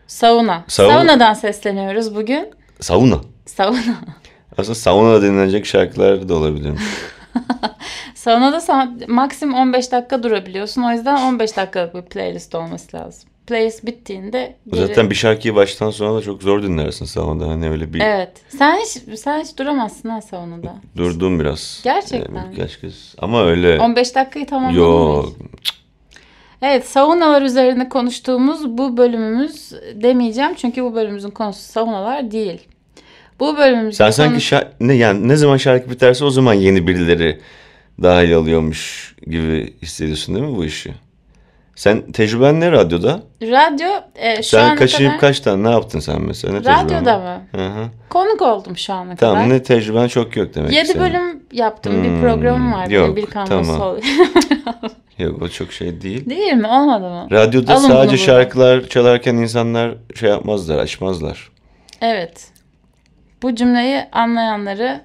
Sauna. 0.06 0.64
Sauna. 0.68 0.92
Saunadan 0.92 1.34
sesleniyoruz 1.34 2.14
bugün. 2.14 2.50
Sauna. 2.80 3.20
Sauna. 3.46 3.76
Aslında 4.58 4.74
sauna 4.74 5.22
denilecek 5.22 5.66
şarkılar 5.66 6.28
da 6.28 6.34
olabilir. 6.34 6.72
Saunada 8.14 8.60
sen 8.60 9.00
maksimum 9.08 9.54
15 9.54 9.92
dakika 9.92 10.22
durabiliyorsun. 10.22 10.82
O 10.82 10.92
yüzden 10.92 11.22
15 11.22 11.56
dakikalık 11.56 11.94
bir 11.94 12.02
playlist 12.02 12.54
olması 12.54 12.96
lazım. 12.96 13.28
Playlist 13.46 13.86
bittiğinde 13.86 14.56
geri... 14.72 14.86
Zaten 14.86 15.10
bir 15.10 15.14
şarkıyı 15.14 15.54
baştan 15.54 15.90
sona 15.90 16.18
da 16.18 16.22
çok 16.22 16.42
zor 16.42 16.62
dinlersin 16.62 17.04
saunada. 17.04 17.48
Hani 17.48 17.70
öyle 17.70 17.94
bir 17.94 18.00
Evet. 18.00 18.32
Sen 18.48 18.76
hiç 18.76 19.18
sen 19.18 19.40
hiç 19.40 19.58
duramazsın 19.58 20.08
ha 20.08 20.20
saunada. 20.20 20.74
durdum 20.96 21.40
biraz. 21.40 21.80
Gerçekten. 21.84 22.34
Ee, 22.34 22.52
birkaç 22.52 22.80
kez. 22.80 23.14
Ama 23.18 23.44
öyle 23.44 23.80
15 23.80 24.14
dakikayı 24.14 24.46
tamamladın 24.46 24.82
mı 24.82 24.88
yok. 24.88 25.32
Evet, 26.62 26.86
saunalar 26.88 27.42
üzerine 27.42 27.88
konuştuğumuz 27.88 28.78
bu 28.78 28.96
bölümümüz 28.96 29.72
demeyeceğim 29.94 30.54
çünkü 30.54 30.82
bu 30.84 30.94
bölümümüzün 30.94 31.30
konusu 31.30 31.60
saunalar 31.72 32.30
değil. 32.30 32.60
Bu 33.40 33.56
bölümümüzün 33.56 33.96
Sen 33.98 34.10
sanki 34.10 34.38
şa- 34.38 34.68
ne 34.80 34.94
yani 34.94 35.28
ne 35.28 35.36
zaman 35.36 35.56
şarkı 35.56 35.90
biterse 35.90 36.24
o 36.24 36.30
zaman 36.30 36.54
yeni 36.54 36.86
birileri 36.86 37.40
dahil 38.02 38.36
alıyormuş 38.36 39.14
gibi 39.26 39.74
hissediyorsun 39.82 40.34
değil 40.34 40.46
mi 40.46 40.56
bu 40.56 40.64
işi? 40.64 40.94
Sen 41.74 42.12
tecrüben 42.12 42.60
ne 42.60 42.72
radyoda? 42.72 43.22
Radyo 43.42 43.88
e, 44.14 44.36
şu 44.36 44.48
Sen 44.48 44.64
ana 44.64 44.74
kaçırıp 44.74 45.06
kadar 45.06 45.20
kaç 45.20 45.40
tane 45.40 45.62
ne 45.68 45.70
yaptın 45.70 46.00
sen 46.00 46.22
mesela? 46.22 46.54
Ne 46.54 46.60
radyoda 46.60 47.18
mı? 47.18 47.40
Hı 47.60 47.66
hı. 47.66 47.84
Konuk 48.10 48.42
oldum 48.42 48.76
şu 48.76 48.92
ana 48.92 49.16
Tamam 49.16 49.36
kadar. 49.44 49.48
ne 49.54 49.62
tecrüben 49.62 50.08
çok 50.08 50.36
yok 50.36 50.54
demek 50.54 50.70
ki 50.70 50.76
7 50.76 50.86
senin. 50.88 51.00
bölüm 51.00 51.42
yaptım. 51.52 52.04
bir 52.04 52.08
Hmm, 52.08 52.20
programım 52.20 52.72
var. 52.72 52.86
yok, 52.90 53.16
bir 53.16 53.26
tamam. 53.26 53.80
oluyor. 53.80 54.02
Yok 55.18 55.42
o 55.42 55.48
çok 55.48 55.72
şey 55.72 56.00
değil. 56.00 56.30
Değil 56.30 56.52
mi? 56.52 56.66
Olmadı 56.68 57.04
mı? 57.04 57.28
Radyoda 57.30 57.74
Alın 57.74 57.88
sadece 57.88 58.16
şarkılar 58.16 58.88
çalarken 58.88 59.34
insanlar 59.34 59.94
şey 60.14 60.30
yapmazlar, 60.30 60.78
açmazlar. 60.78 61.50
Evet. 62.00 62.48
Bu 63.42 63.54
cümleyi 63.54 64.02
anlayanları 64.12 65.00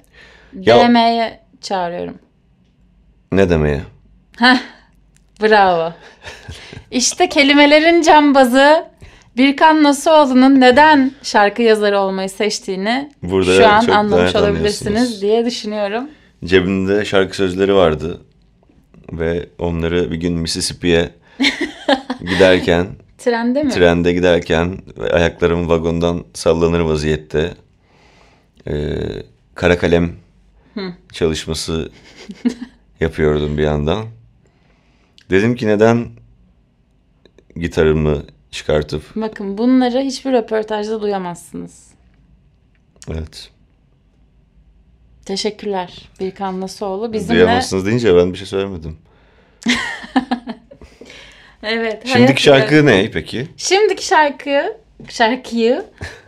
Ya- 0.62 0.88
DM'ye 0.89 1.39
çağırıyorum. 1.62 2.15
Ne 3.32 3.50
demeye? 3.50 3.82
Bravo. 5.41 5.94
İşte 6.91 7.30
kelimelerin 7.30 8.02
cambazı 8.02 8.86
Birkan 9.38 9.84
Nasuoğlu'nun 9.84 10.62
neden 10.62 11.12
şarkı 11.24 11.62
yazarı 11.62 12.00
olmayı 12.00 12.30
seçtiğini 12.30 13.12
Burada 13.24 13.56
şu 13.58 13.67
an 13.67 13.88
anlamış 13.88 14.36
olabilirsiniz 14.36 15.22
diye 15.22 15.46
düşünüyorum. 15.46 16.10
Cebimde 16.46 17.06
şarkı 17.06 17.36
sözleri 17.36 17.76
vardı. 17.76 18.22
Ve 19.13 19.46
onları 19.60 20.12
bir 20.12 20.15
gün 20.17 20.34
Mississippi'ye 20.34 21.10
giderken, 22.20 22.88
Trende 23.17 23.63
mi? 23.63 23.72
trende 23.72 24.13
giderken 24.13 24.78
ayaklarım 25.13 25.70
vagondan 25.70 26.24
sallanır 26.34 26.80
vaziyette 26.80 27.50
e, 28.67 28.95
kara 29.56 29.78
kalem 29.78 30.15
çalışması 31.13 31.91
yapıyordum 33.00 33.58
bir 33.58 33.63
yandan. 33.63 34.06
Dedim 35.30 35.56
ki 35.56 35.67
neden 35.67 36.10
gitarımı 37.56 38.24
çıkartıp 38.52 39.04
Bakın 39.15 39.58
bunları 39.58 40.00
hiçbir 40.00 40.32
röportajda 40.32 41.02
duyamazsınız. 41.02 41.88
evet 43.12 43.52
Teşekkürler 45.26 46.10
Birkan 46.19 46.62
Nasuoğlu. 46.62 47.13
Bizimle... 47.13 47.34
duyamazsınız 47.34 47.86
deyince 47.86 48.15
ben 48.15 48.34
bir 48.34 48.38
şey 48.38 48.47
söylemedim. 48.47 48.97
Evet. 51.63 52.08
Şimdiki 52.08 52.43
şarkı 52.43 52.86
ne 52.86 53.12
peki? 53.12 53.47
Şimdiki 53.58 54.06
şarkı, 54.06 54.78
şarkıyı 55.10 55.86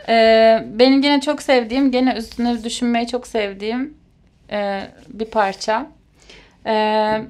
e, 0.09 0.59
benim 0.73 1.01
gene 1.01 1.21
çok 1.21 1.41
sevdiğim, 1.41 1.91
gene 1.91 2.13
üstüne 2.13 2.63
düşünmeyi 2.63 3.07
çok 3.07 3.27
sevdiğim 3.27 3.97
e, 4.51 4.81
bir 5.07 5.25
parça. 5.25 5.87
E, 6.65 7.21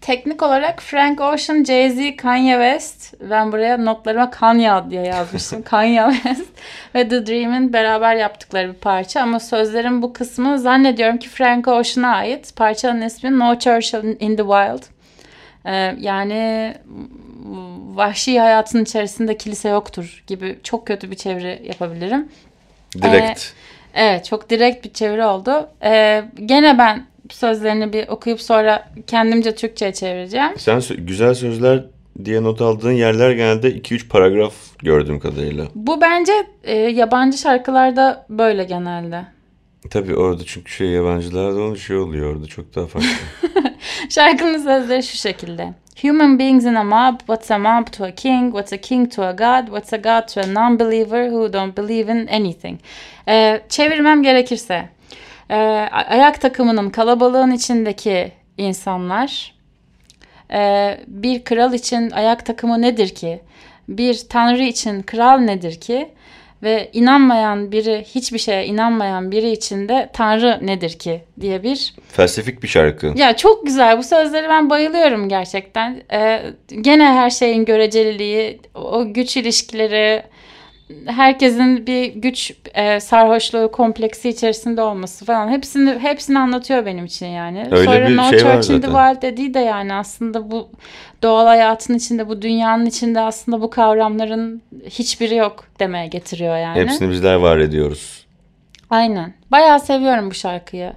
teknik 0.00 0.42
olarak 0.42 0.82
Frank 0.82 1.20
Ocean, 1.20 1.64
Jay-Z, 1.64 2.16
Kanye 2.16 2.52
West. 2.52 3.14
Ben 3.30 3.52
buraya 3.52 3.78
notlarıma 3.78 4.30
Kanye 4.30 4.72
diye 4.90 5.02
yazmıştım. 5.02 5.62
Kanye 5.64 6.04
West 6.12 6.48
ve 6.94 7.08
The 7.08 7.26
Dream'in 7.26 7.72
beraber 7.72 8.16
yaptıkları 8.16 8.68
bir 8.68 8.78
parça. 8.78 9.20
Ama 9.20 9.40
sözlerin 9.40 10.02
bu 10.02 10.12
kısmı 10.12 10.58
zannediyorum 10.58 11.16
ki 11.18 11.28
Frank 11.28 11.68
Ocean'a 11.68 12.14
ait. 12.16 12.56
Parçanın 12.56 13.02
ismi 13.02 13.38
No 13.38 13.58
Church 13.58 13.94
in 14.20 14.36
the 14.36 14.42
Wild. 14.42 14.82
E, 15.64 15.96
yani 15.98 16.74
vahşi 17.94 18.40
hayatın 18.40 18.82
içerisinde 18.82 19.36
kilise 19.36 19.68
yoktur 19.68 20.24
gibi 20.26 20.58
çok 20.62 20.86
kötü 20.86 21.10
bir 21.10 21.16
çeviri 21.16 21.62
yapabilirim. 21.64 22.28
Direkt. 23.02 23.42
Evet 23.94 24.24
çok 24.24 24.50
direkt 24.50 24.84
bir 24.84 24.92
çeviri 24.92 25.24
oldu. 25.24 25.68
Ee, 25.84 26.24
gene 26.44 26.78
ben 26.78 27.06
sözlerini 27.30 27.92
bir 27.92 28.08
okuyup 28.08 28.42
sonra 28.42 28.88
kendimce 29.06 29.54
Türkçe'ye 29.54 29.92
çevireceğim. 29.92 30.58
Sen 30.58 30.82
güzel 30.98 31.34
sözler 31.34 31.84
diye 32.24 32.42
not 32.42 32.60
aldığın 32.60 32.92
yerler 32.92 33.30
genelde 33.30 33.70
2-3 33.70 34.08
paragraf 34.08 34.54
gördüğüm 34.78 35.20
kadarıyla. 35.20 35.66
Bu 35.74 36.00
bence 36.00 36.32
e, 36.64 36.76
yabancı 36.76 37.38
şarkılarda 37.38 38.26
böyle 38.30 38.64
genelde. 38.64 39.24
Tabii 39.90 40.16
orada 40.16 40.42
çünkü 40.46 40.72
şey 40.72 40.88
yabancılarda 40.88 41.60
onun 41.60 41.74
şey 41.74 41.96
oluyor 41.96 42.34
orada 42.34 42.46
çok 42.46 42.74
daha 42.74 42.86
farklı. 42.86 43.08
Şarkının 44.10 44.58
sözleri 44.58 45.02
şu 45.02 45.16
şekilde. 45.16 45.74
Human 46.02 46.38
beings 46.38 46.64
in 46.64 46.74
a 46.74 46.84
mob, 46.84 47.22
what's 47.26 47.50
a 47.50 47.58
mob 47.58 47.90
to 47.92 48.04
a 48.04 48.12
king, 48.12 48.52
what's 48.52 48.72
a 48.72 48.76
king 48.76 49.06
to 49.06 49.22
a 49.22 49.32
god, 49.32 49.68
what's 49.68 49.92
a 49.94 49.96
god 49.96 50.28
to 50.28 50.40
a 50.40 50.46
non-believer 50.46 51.30
who 51.30 51.48
don't 51.52 51.74
believe 51.74 52.10
in 52.10 52.26
anything. 52.26 52.78
Ee, 53.28 53.60
çevirmem 53.68 54.22
gerekirse, 54.22 54.88
e, 55.50 55.56
ayak 56.08 56.40
takımının 56.40 56.90
kalabalığın 56.90 57.50
içindeki 57.50 58.32
insanlar, 58.58 59.54
e, 60.52 61.00
bir 61.06 61.44
kral 61.44 61.72
için 61.72 62.10
ayak 62.10 62.46
takımı 62.46 62.82
nedir 62.82 63.08
ki? 63.08 63.40
Bir 63.88 64.22
tanrı 64.28 64.62
için 64.62 65.02
kral 65.02 65.38
nedir 65.38 65.80
ki? 65.80 66.08
Ve 66.62 66.90
inanmayan 66.92 67.72
biri, 67.72 68.04
hiçbir 68.14 68.38
şeye 68.38 68.66
inanmayan 68.66 69.30
biri 69.30 69.50
için 69.50 69.88
de 69.88 70.10
tanrı 70.12 70.58
nedir 70.62 70.90
ki 70.90 71.22
diye 71.40 71.62
bir 71.62 71.94
Felsefik 72.08 72.62
bir 72.62 72.68
şarkı. 72.68 73.12
ya 73.16 73.36
çok 73.36 73.66
güzel. 73.66 73.98
Bu 73.98 74.02
sözleri 74.02 74.48
ben 74.48 74.70
bayılıyorum 74.70 75.28
gerçekten. 75.28 76.02
Ee, 76.12 76.42
gene 76.80 77.04
her 77.04 77.30
şeyin 77.30 77.64
göreceliliği, 77.64 78.60
o 78.74 79.12
güç 79.12 79.36
ilişkileri, 79.36 80.22
herkesin 81.06 81.86
bir 81.86 82.04
güç 82.14 82.52
e, 82.74 83.00
sarhoşluğu 83.00 83.72
kompleksi 83.72 84.28
içerisinde 84.28 84.82
olması 84.82 85.24
falan 85.24 85.48
hepsini 85.48 85.98
hepsini 85.98 86.38
anlatıyor 86.38 86.86
benim 86.86 87.04
için 87.04 87.26
yani. 87.26 87.66
Öyle 87.70 87.84
Sonra 87.84 88.08
bir 88.08 88.16
No 88.16 88.30
şey 88.30 88.38
Church 88.38 88.70
in 88.70 88.80
the. 88.80 88.86
Wild 88.86 89.22
dediği 89.22 89.54
de 89.54 89.58
yani 89.58 89.94
aslında 89.94 90.50
bu 90.50 90.68
doğal 91.22 91.46
hayatın 91.46 91.94
içinde, 91.94 92.28
bu 92.28 92.42
dünyanın 92.42 92.86
içinde 92.86 93.20
aslında 93.20 93.60
bu 93.60 93.70
kavramların 93.70 94.62
hiçbiri 94.90 95.34
yok 95.34 95.64
demeye 95.80 96.06
getiriyor 96.06 96.56
yani. 96.56 96.80
Hepsini 96.80 97.10
bizler 97.10 97.34
var 97.34 97.58
ediyoruz. 97.58 98.26
Aynen. 98.90 99.34
Bayağı 99.50 99.80
seviyorum 99.80 100.30
bu 100.30 100.34
şarkıyı. 100.34 100.92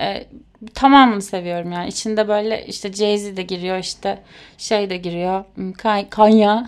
Ee, 0.00 0.26
tamamını 0.74 1.22
seviyorum 1.22 1.72
yani. 1.72 1.88
İçinde 1.88 2.28
böyle 2.28 2.66
işte 2.66 2.88
Jay-Z 2.88 3.36
de 3.36 3.42
giriyor 3.42 3.78
işte 3.78 4.18
şey 4.58 4.90
de 4.90 4.96
giriyor. 4.96 5.44
Hmm, 5.54 5.72
Kay- 5.72 6.08
Kanya. 6.08 6.66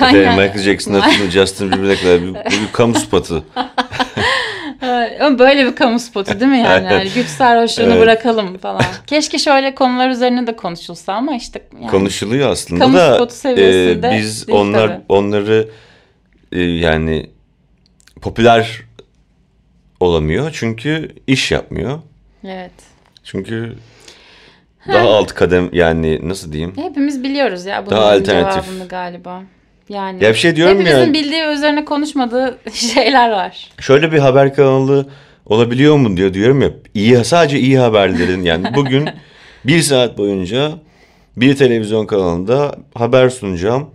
Bir 0.00 0.14
de 0.14 0.30
Michael 0.30 0.58
Jackson'a 0.58 1.00
tutun 1.00 1.30
Justin 1.30 1.72
Bieber'e 1.72 1.96
kadar 1.96 2.22
bir, 2.22 2.34
bir 2.34 2.72
kamu 2.72 2.94
spotu. 2.94 3.44
Evet, 4.82 5.20
ama 5.22 5.38
böyle 5.38 5.66
bir 5.66 5.76
kamu 5.76 5.98
spotu 5.98 6.40
değil 6.40 6.50
mi 6.50 6.58
yani? 6.58 6.92
yani 6.92 7.10
güç 7.14 7.26
sarhoşluğunu 7.26 7.92
Evet. 7.92 8.00
bırakalım 8.02 8.58
falan. 8.58 8.82
Keşke 9.06 9.38
şöyle 9.38 9.74
konular 9.74 10.10
üzerine 10.10 10.46
de 10.46 10.56
konuşulsa 10.56 11.12
ama 11.12 11.34
işte 11.36 11.62
yani. 11.80 11.90
Konuşuluyor 11.90 12.50
aslında 12.50 12.84
Kamu 12.84 12.96
da 12.96 13.14
spotu 13.14 13.34
seviyesinde 13.34 14.08
e, 14.08 14.18
biz 14.18 14.48
onlar 14.50 14.88
tabii. 14.88 15.02
onları 15.08 15.68
e, 16.52 16.60
yani 16.60 17.30
popüler 18.20 18.80
olamıyor 20.00 20.50
çünkü 20.54 21.08
iş 21.26 21.50
yapmıyor. 21.52 21.98
Evet. 22.44 22.72
Çünkü 23.24 23.74
daha 24.88 25.08
alt 25.08 25.34
kadem 25.34 25.68
yani 25.72 26.28
nasıl 26.28 26.52
diyeyim? 26.52 26.72
Hepimiz 26.76 27.22
biliyoruz 27.22 27.66
ya 27.66 27.86
bunun 27.86 27.96
Daha 27.96 28.10
alternatif. 28.10 28.64
cevabını 28.64 28.88
galiba. 28.88 29.42
Yani 29.88 30.24
Ya 30.24 30.30
bir 30.30 30.38
şey 30.38 30.56
diyorum 30.56 30.74
hepimizin 30.78 31.06
ya. 31.06 31.12
bildiği 31.14 31.42
ve 31.42 31.52
üzerine 31.52 31.84
konuşmadığı 31.84 32.58
şeyler 32.72 33.30
var. 33.30 33.68
Şöyle 33.80 34.12
bir 34.12 34.18
haber 34.18 34.54
kanalı 34.54 35.06
olabiliyor 35.46 35.96
mu 35.96 36.16
diyor 36.16 36.34
diyorum 36.34 36.62
ya. 36.62 36.70
iyi 36.94 37.24
sadece 37.24 37.58
iyi 37.58 37.78
haberlerin 37.78 38.42
yani 38.42 38.66
bugün 38.74 39.08
bir 39.64 39.80
saat 39.80 40.18
boyunca 40.18 40.70
bir 41.36 41.56
televizyon 41.56 42.06
kanalında 42.06 42.74
haber 42.94 43.28
sunacağım. 43.28 43.90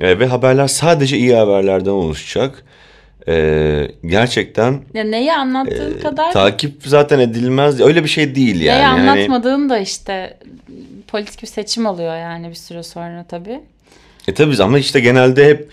E, 0.00 0.18
ve 0.18 0.26
haberler 0.26 0.68
sadece 0.68 1.16
iyi 1.16 1.34
haberlerden 1.34 1.90
oluşacak. 1.90 2.64
Ee, 3.28 3.88
gerçekten 4.06 4.80
Ya 4.94 5.04
neyi 5.04 5.32
anlattığın 5.32 6.00
kadar 6.00 6.32
takip 6.32 6.82
zaten 6.84 7.18
edilmez. 7.18 7.80
Öyle 7.80 8.04
bir 8.04 8.08
şey 8.08 8.34
değil 8.34 8.60
yani. 8.60 8.76
neyi 8.78 8.82
Yani 8.82 9.10
anlatmadığın 9.10 9.68
da 9.68 9.78
işte 9.78 10.38
politik 11.08 11.42
bir 11.42 11.46
seçim 11.46 11.86
oluyor 11.86 12.16
yani 12.16 12.48
bir 12.48 12.54
süre 12.54 12.82
sonra 12.82 13.24
tabii. 13.28 13.60
E 14.28 14.34
tabii 14.34 14.62
ama 14.62 14.78
işte 14.78 15.00
genelde 15.00 15.48
hep 15.48 15.68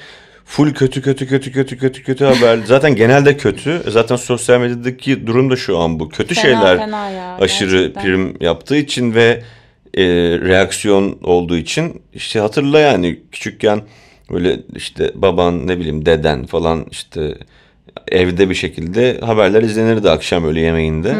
full 0.45 0.73
kötü 0.73 1.01
kötü 1.01 1.27
kötü 1.27 1.51
kötü 1.51 1.77
kötü 1.77 2.03
kötü 2.03 2.25
haber. 2.25 2.59
Zaten 2.65 2.95
genelde 2.95 3.37
kötü. 3.37 3.81
Zaten 3.87 4.15
sosyal 4.15 4.59
medyadaki 4.59 5.27
durum 5.27 5.51
da 5.51 5.55
şu 5.55 5.77
an 5.77 5.99
bu. 5.99 6.09
Kötü 6.09 6.35
Fena, 6.35 6.41
şeyler 6.43 6.77
fena 6.77 7.09
ya, 7.09 7.37
aşırı 7.37 7.77
gerçekten. 7.77 8.03
prim 8.03 8.37
yaptığı 8.41 8.75
için 8.75 9.13
ve 9.13 9.43
e, 9.97 10.03
reaksiyon 10.39 11.19
olduğu 11.23 11.57
için 11.57 12.01
işte 12.13 12.39
hatırla 12.39 12.79
yani 12.79 13.19
küçükken 13.31 13.81
böyle 14.31 14.59
işte 14.75 15.11
baban 15.15 15.67
ne 15.67 15.79
bileyim 15.79 16.05
deden 16.05 16.45
falan 16.45 16.85
işte 16.91 17.35
evde 18.07 18.49
bir 18.49 18.55
şekilde 18.55 19.19
haberler 19.19 19.61
izlenirdi 19.61 20.09
akşam 20.09 20.43
öğle 20.45 20.59
yemeğinde. 20.59 21.15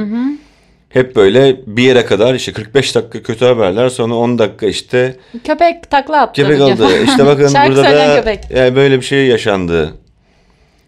Hep 0.90 1.16
böyle 1.16 1.58
bir 1.68 1.84
yere 1.84 2.06
kadar 2.06 2.34
işte 2.36 2.54
45 2.54 2.96
dakika 2.96 3.24
kötü 3.24 3.46
haberler 3.46 3.90
sonra 3.90 4.16
10 4.16 4.40
dakika 4.40 4.66
işte 4.66 5.16
Köpek 5.44 5.90
takla 5.90 6.22
attı. 6.22 6.42
Köpek 6.42 6.62
aldı. 6.62 7.04
İşte 7.04 7.26
bakın 7.26 7.44
burada 7.68 7.84
da 7.84 8.16
köpek. 8.16 8.52
yani 8.52 8.76
böyle 8.76 8.98
bir 8.98 9.06
şey 9.06 9.28
yaşandı. 9.28 9.94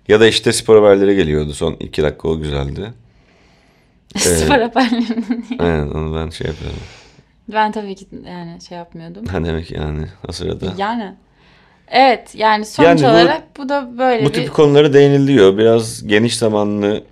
Ya 0.07 0.19
da 0.19 0.27
işte 0.27 0.53
spor 0.53 0.75
haberleri 0.83 1.15
geliyordu. 1.15 1.53
Son 1.53 1.73
iki 1.79 2.03
dakika 2.03 2.27
o 2.27 2.39
güzeldi. 2.39 2.93
Spor 4.17 4.55
haberlerinin. 4.55 5.45
Aynen 5.59 5.87
onu 5.87 6.15
ben 6.15 6.29
şey 6.29 6.47
yapıyordum. 6.47 6.79
Ben 7.47 7.71
tabii 7.71 7.95
ki 7.95 8.05
yani 8.25 8.61
şey 8.61 8.77
yapmıyordum. 8.77 9.25
Ha 9.25 9.45
demek 9.45 9.71
yani 9.71 10.05
o 10.29 10.31
sırada. 10.31 10.73
Yani. 10.77 11.15
Evet 11.87 12.35
yani 12.35 12.65
sonuç 12.65 12.87
Yani 12.87 13.01
bu- 13.01 13.05
olarak 13.07 13.43
bu 13.57 13.69
da 13.69 13.89
böyle 13.97 14.25
Bu 14.25 14.29
bir 14.29 14.33
tip 14.33 14.53
konulara 14.53 14.93
değiniliyor. 14.93 15.57
Biraz 15.57 16.07
geniş 16.07 16.37
zamanlı 16.37 17.03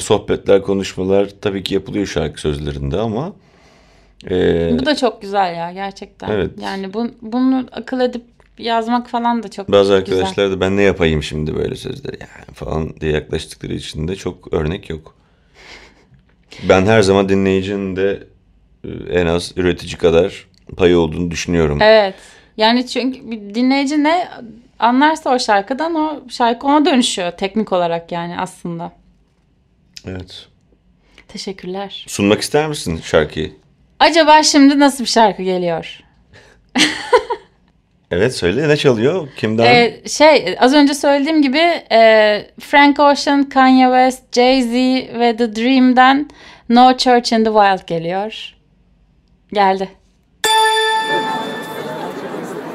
sohbetler, 0.00 0.62
konuşmalar 0.62 1.28
tabii 1.40 1.62
ki 1.62 1.74
yapılıyor 1.74 2.06
şarkı 2.06 2.40
sözlerinde 2.40 2.98
ama 2.98 3.32
e, 4.30 4.78
bu 4.78 4.86
da 4.86 4.96
çok 4.96 5.22
güzel 5.22 5.56
ya 5.56 5.72
gerçekten. 5.72 6.30
Evet. 6.30 6.50
Yani 6.62 6.94
bu, 6.94 7.10
bunu 7.22 7.66
akıl 7.72 8.00
edip 8.00 8.22
yazmak 8.58 9.08
falan 9.08 9.42
da 9.42 9.50
çok 9.50 9.72
bazı 9.72 9.98
güzel. 9.98 9.98
arkadaşlar 9.98 10.50
da 10.50 10.60
ben 10.60 10.76
ne 10.76 10.82
yapayım 10.82 11.22
şimdi 11.22 11.54
böyle 11.54 11.76
sözleri 11.76 12.16
yani 12.20 12.54
falan 12.54 13.00
diye 13.00 13.12
yaklaştıkları 13.12 13.74
için 13.74 14.08
de 14.08 14.16
çok 14.16 14.54
örnek 14.54 14.90
yok. 14.90 15.14
Ben 16.68 16.86
her 16.86 17.02
zaman 17.02 17.28
dinleyicinin 17.28 17.96
de 17.96 18.22
e, 18.84 18.88
en 19.20 19.26
az 19.26 19.52
üretici 19.56 19.96
kadar 19.96 20.46
payı 20.76 20.98
olduğunu 20.98 21.30
düşünüyorum. 21.30 21.78
Evet. 21.82 22.14
Yani 22.56 22.86
çünkü 22.86 23.20
dinleyici 23.54 24.04
ne 24.04 24.28
anlarsa 24.78 25.34
o 25.34 25.38
şarkıdan 25.38 25.94
o 25.94 26.20
şarkı 26.28 26.66
ona 26.66 26.84
dönüşüyor 26.84 27.30
teknik 27.30 27.72
olarak 27.72 28.12
yani 28.12 28.38
aslında. 28.38 29.01
Evet. 30.06 30.46
Teşekkürler. 31.28 32.04
Sunmak 32.08 32.40
ister 32.40 32.68
misin 32.68 33.00
şarkıyı? 33.04 33.52
Acaba 34.00 34.42
şimdi 34.42 34.78
nasıl 34.78 35.04
bir 35.04 35.08
şarkı 35.08 35.42
geliyor? 35.42 36.00
Evet 38.12 38.34
söyle 38.36 38.68
ne 38.68 38.76
çalıyor? 38.76 39.28
Kimden? 39.36 39.64
Ee, 39.64 40.02
şey 40.08 40.56
az 40.60 40.74
önce 40.74 40.94
söylediğim 40.94 41.42
gibi 41.42 41.58
e, 41.92 41.98
Frank 42.60 43.00
Ocean, 43.00 43.48
Kanye 43.48 43.86
West, 43.86 44.22
Jay-Z 44.32 44.72
ve 45.18 45.36
The 45.36 45.56
Dream'den 45.56 46.30
No 46.68 46.96
Church 46.96 47.32
in 47.32 47.44
the 47.44 47.50
Wild 47.50 47.86
geliyor. 47.86 48.54
Geldi. 49.52 49.88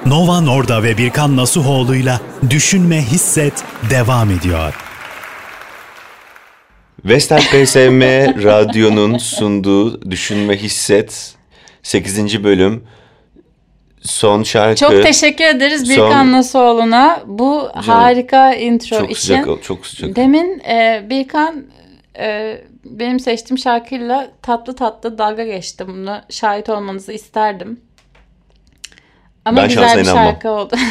Nova 0.05 0.41
Norda 0.41 0.83
ve 0.83 0.97
Birkan 0.97 1.37
Nasuhoğlu'yla 1.37 2.21
Düşünme 2.49 3.01
Hisset 3.01 3.63
devam 3.89 4.31
ediyor. 4.31 4.86
Vestel 7.07 7.39
PSM 7.39 8.01
Radyo'nun 8.43 9.17
sunduğu 9.17 10.11
Düşünme 10.11 10.57
Hisset 10.57 11.35
8. 11.83 12.43
bölüm 12.43 12.83
son 14.01 14.43
şarkı. 14.43 14.75
Çok 14.75 15.03
teşekkür 15.03 15.43
ederiz 15.43 15.89
Birkan 15.89 16.31
Nasuoğlu'na 16.31 17.21
bu 17.25 17.69
harika 17.75 18.53
intro 18.53 18.99
Çok 18.99 19.11
için. 19.11 19.21
sıcak, 19.21 19.63
çok 19.63 19.85
sıcak. 19.87 20.15
Demin 20.15 20.59
e, 20.59 21.05
Birkan 21.09 21.65
e, 22.19 22.57
benim 22.85 23.19
seçtiğim 23.19 23.57
şarkıyla 23.57 24.31
tatlı 24.41 24.75
tatlı 24.75 25.17
dalga 25.17 25.43
geçti. 25.43 25.87
Bunu 25.87 26.21
şahit 26.29 26.69
olmanızı 26.69 27.13
isterdim. 27.13 27.81
Ama 29.45 29.57
Ben 29.57 29.67
güzel 29.67 29.97
bir 29.97 30.03
inanmam. 30.03 30.25
şarkı 30.25 30.49
oldu. 30.49 30.75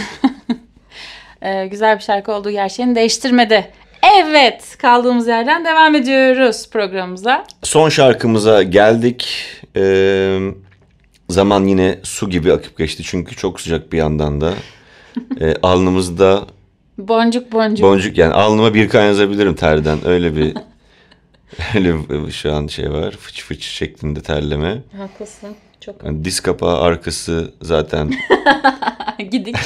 E, 1.43 1.67
güzel 1.67 1.99
bir 1.99 2.03
şarkı 2.03 2.33
olduğu 2.33 2.51
gerçeğini 2.51 2.95
değiştirmedi. 2.95 3.71
Evet, 4.14 4.77
kaldığımız 4.79 5.27
yerden 5.29 5.64
devam 5.64 5.95
ediyoruz 5.95 6.71
programımıza. 6.71 7.45
Son 7.62 7.88
şarkımıza 7.88 8.62
geldik. 8.62 9.29
Ee, 9.77 10.38
zaman 11.29 11.64
yine 11.64 11.99
su 12.03 12.31
gibi 12.31 12.53
akıp 12.53 12.79
geçti 12.79 13.03
çünkü 13.07 13.37
çok 13.37 13.61
sıcak 13.61 13.92
bir 13.92 13.99
yandan 13.99 14.40
da. 14.40 14.53
Ee, 15.40 15.55
alnımızda 15.62 16.47
Boncuk 16.99 17.53
boncuk. 17.53 17.83
boncuk 17.87 18.19
yani 18.19 18.33
alnıma 18.33 18.75
bir 18.75 18.88
kan 18.88 19.05
yazabilirim 19.05 19.55
terden. 19.55 19.99
Öyle 20.07 20.37
bir 20.37 20.55
öyle 21.75 21.95
bir 22.27 22.33
şu 22.33 22.53
an 22.55 22.66
şey 22.66 22.92
var. 22.92 23.11
Fıç 23.12 23.45
fıç 23.45 23.64
şeklinde 23.64 24.21
terleme. 24.21 24.79
Haklısın. 24.99 25.57
Çok 25.81 26.05
Yani 26.05 26.25
diz 26.25 26.40
kapağı 26.40 26.81
arkası 26.81 27.51
zaten 27.62 28.11
gidik. 29.31 29.57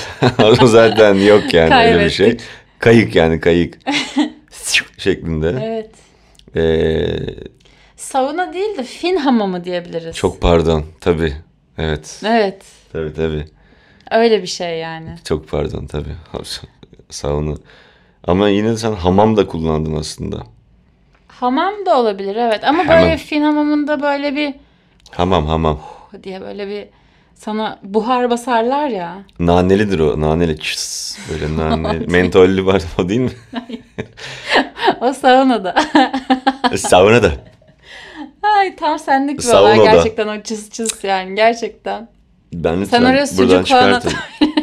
zaten 0.65 1.15
yok 1.15 1.55
yani 1.55 1.75
öyle 1.75 2.05
bir 2.05 2.11
şey. 2.11 2.37
Kayık 2.81 3.15
yani 3.17 3.41
kayık 3.41 3.79
şeklinde. 4.99 5.55
Evet. 5.63 5.91
Ee, 6.57 7.17
Sauna 7.97 8.53
değil 8.53 8.77
de 8.79 8.83
fin 8.85 9.17
hamamı 9.17 9.65
diyebiliriz. 9.65 10.17
çok 10.17 10.41
pardon 10.41 10.85
tabii. 11.01 11.35
Evet. 11.79 12.21
Evet. 12.27 12.63
Tabii 12.93 13.15
tabii. 13.15 13.45
Öyle 14.11 14.43
bir 14.43 14.47
şey 14.47 14.79
yani. 14.79 15.15
Çok 15.25 15.49
pardon 15.49 15.87
tabii. 15.87 16.15
Sauna. 17.11 17.55
Ama 18.25 18.49
yine 18.49 18.69
de 18.69 18.77
sen 18.77 18.93
hamam 18.93 19.37
da 19.37 19.47
kullandın 19.47 19.95
aslında. 19.97 20.43
Hamam 21.29 21.87
da 21.87 21.99
olabilir 22.01 22.37
evet. 22.37 22.65
Ama 22.65 22.89
böyle 22.89 23.17
fin 23.17 23.43
hamamında 23.43 24.03
böyle 24.03 24.37
bir 24.37 24.55
Hamam 25.11 25.47
hamam. 25.47 25.81
diye 26.23 26.41
böyle 26.41 26.69
bir 26.69 26.89
sana 27.41 27.79
buhar 27.83 28.31
basarlar 28.31 28.89
ya. 28.89 29.15
Nanelidir 29.39 29.99
o. 29.99 30.21
Naneli. 30.21 30.59
Çıs, 30.59 31.19
böyle 31.31 31.57
naneli. 31.57 32.07
Mentollü 32.13 32.67
var 32.67 32.83
o 32.99 33.09
değil 33.09 33.21
mi? 33.21 33.31
O 35.01 35.13
saunada. 35.13 35.75
Sauna 36.77 37.23
da. 37.23 37.33
Ay 38.43 38.77
tam 38.77 38.99
senlik 38.99 39.39
bir 39.39 39.43
Saunada. 39.43 39.83
olay 39.83 39.93
gerçekten 39.93 40.29
o 40.29 40.43
çıs 40.43 40.71
çıs 40.71 41.05
yani 41.05 41.35
gerçekten. 41.35 42.09
Ben 42.53 42.81
lütfen 42.81 43.03
oraya 43.03 43.27
sucuk 43.27 43.49
buradan 43.49 43.63
çıkartın. 43.65 44.13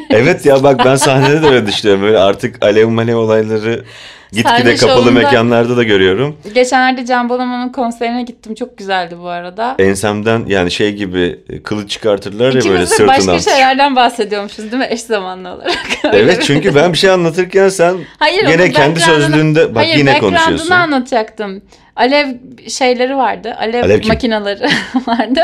evet 0.10 0.46
ya 0.46 0.64
bak 0.64 0.82
ben 0.86 0.96
sahnede 0.96 1.42
de 1.42 1.48
öyle 1.48 1.68
düşünüyorum. 1.68 2.04
Böyle 2.04 2.20
artık 2.20 2.66
alev 2.66 2.88
malev 2.90 3.16
olayları 3.18 3.86
gitgide 4.32 4.76
kapalı 4.76 5.02
şovunda- 5.02 5.12
mekanlarda 5.12 5.78
da 5.78 5.84
görüyorum. 5.84 6.36
Geçenlerde 6.56 7.06
Can 7.06 7.30
Bonomo'nun 7.30 7.70
konserine 7.70 8.24
gittim. 8.24 8.56
Çok 8.56 8.78
güzeldi 8.78 9.16
bu 9.22 9.28
arada. 9.28 9.76
Ensemden 9.80 10.44
yani 10.48 10.72
şey 10.72 10.94
gibi 10.94 11.40
e, 11.50 11.64
kılıç 11.64 11.90
çıkartırlar 11.92 12.46
ya 12.46 12.52
böyle 12.54 12.60
İkimiz 12.60 12.82
de 12.82 12.86
sırtından. 12.88 13.28
başka 13.38 13.52
şeylerden 13.52 13.96
bahsediyormuşuz 13.96 14.72
değil 14.72 14.78
mi 14.84 14.88
eş 14.90 15.02
zamanlı 15.02 15.50
olarak? 15.50 15.78
Evet 16.14 16.44
çünkü 16.44 16.76
ben 16.76 16.94
bir 16.94 16.98
şey 16.98 17.10
anlatırken 17.10 17.70
sen 17.70 17.96
Hayır, 18.20 18.46
onun 18.60 18.70
kendi 18.72 19.00
sözlüğünde 19.00 19.76
bak 19.76 19.84
Hayır, 19.84 19.98
yine 19.98 20.20
konuşuyorsun. 20.20 20.72
anlatacaktım. 20.72 21.62
Alev 21.98 22.28
şeyleri 22.70 23.16
vardı. 23.18 23.56
Alev, 23.60 23.84
Alev 23.84 24.00
kim? 24.00 24.14
makineleri 24.14 24.64
vardı. 25.08 25.40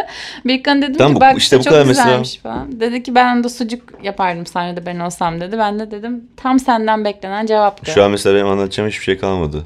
Birkan 0.46 0.82
dedim 0.82 0.96
Tamam, 0.98 1.14
ki 1.14 1.22
bak 1.22 1.38
işte 1.38 1.60
bu 1.60 1.64
çok 1.64 1.74
kadar 1.74 1.86
mesela. 1.86 2.06
güzelmiş 2.06 2.38
falan. 2.38 2.80
Dedi 2.80 3.04
ki 3.04 3.16
ben 3.16 3.44
de 3.44 3.50
sucuk 3.50 3.82
yapardım 4.04 4.46
sahnede 4.46 4.86
ben 4.86 5.00
olsam 5.00 5.42
dedi. 5.42 5.58
Ben 5.58 5.80
de 5.80 5.92
dedim 5.92 6.24
tam 6.38 6.60
senden 6.60 7.06
beklenen 7.06 7.46
cevaptı. 7.46 7.92
Şu 7.92 8.04
an 8.04 8.12
mesela 8.12 8.36
benim 8.36 8.48
anlatacağım 8.48 8.90
hiçbir 8.90 9.04
şey 9.04 9.18
kalmadı. 9.18 9.66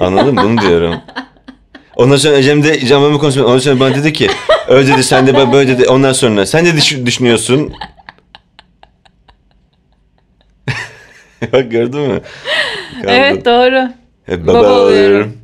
Anladın 0.00 0.34
mı? 0.34 0.42
Bunu 0.44 0.60
diyorum. 0.60 0.94
Ondan 1.96 2.16
sonra 2.16 2.36
Ecem 2.36 2.62
de 2.62 2.74
Ecem 2.74 3.02
Bey'le 3.02 3.18
konuşmuyor. 3.18 3.48
Ondan 3.48 3.58
sonra 3.58 3.80
bana 3.80 3.94
dedi 3.94 4.12
ki 4.12 4.28
öyle 4.68 4.92
dedi 4.92 5.02
sen 5.04 5.26
de 5.26 5.34
ben 5.34 5.52
böyle 5.52 5.78
dedi. 5.78 5.88
Ondan 5.88 6.12
sonra 6.12 6.46
sen 6.46 6.66
de 6.66 6.76
düş- 6.76 7.06
düşünüyorsun. 7.06 7.72
Bak 11.52 11.70
gördün 11.70 12.00
mü? 12.00 12.20
Kaldı. 13.02 13.06
Evet 13.12 13.44
doğru. 13.44 13.88
Hep 14.26 14.46
baba 14.46 14.58
baba 14.58 14.80
oluyorum. 14.80 15.41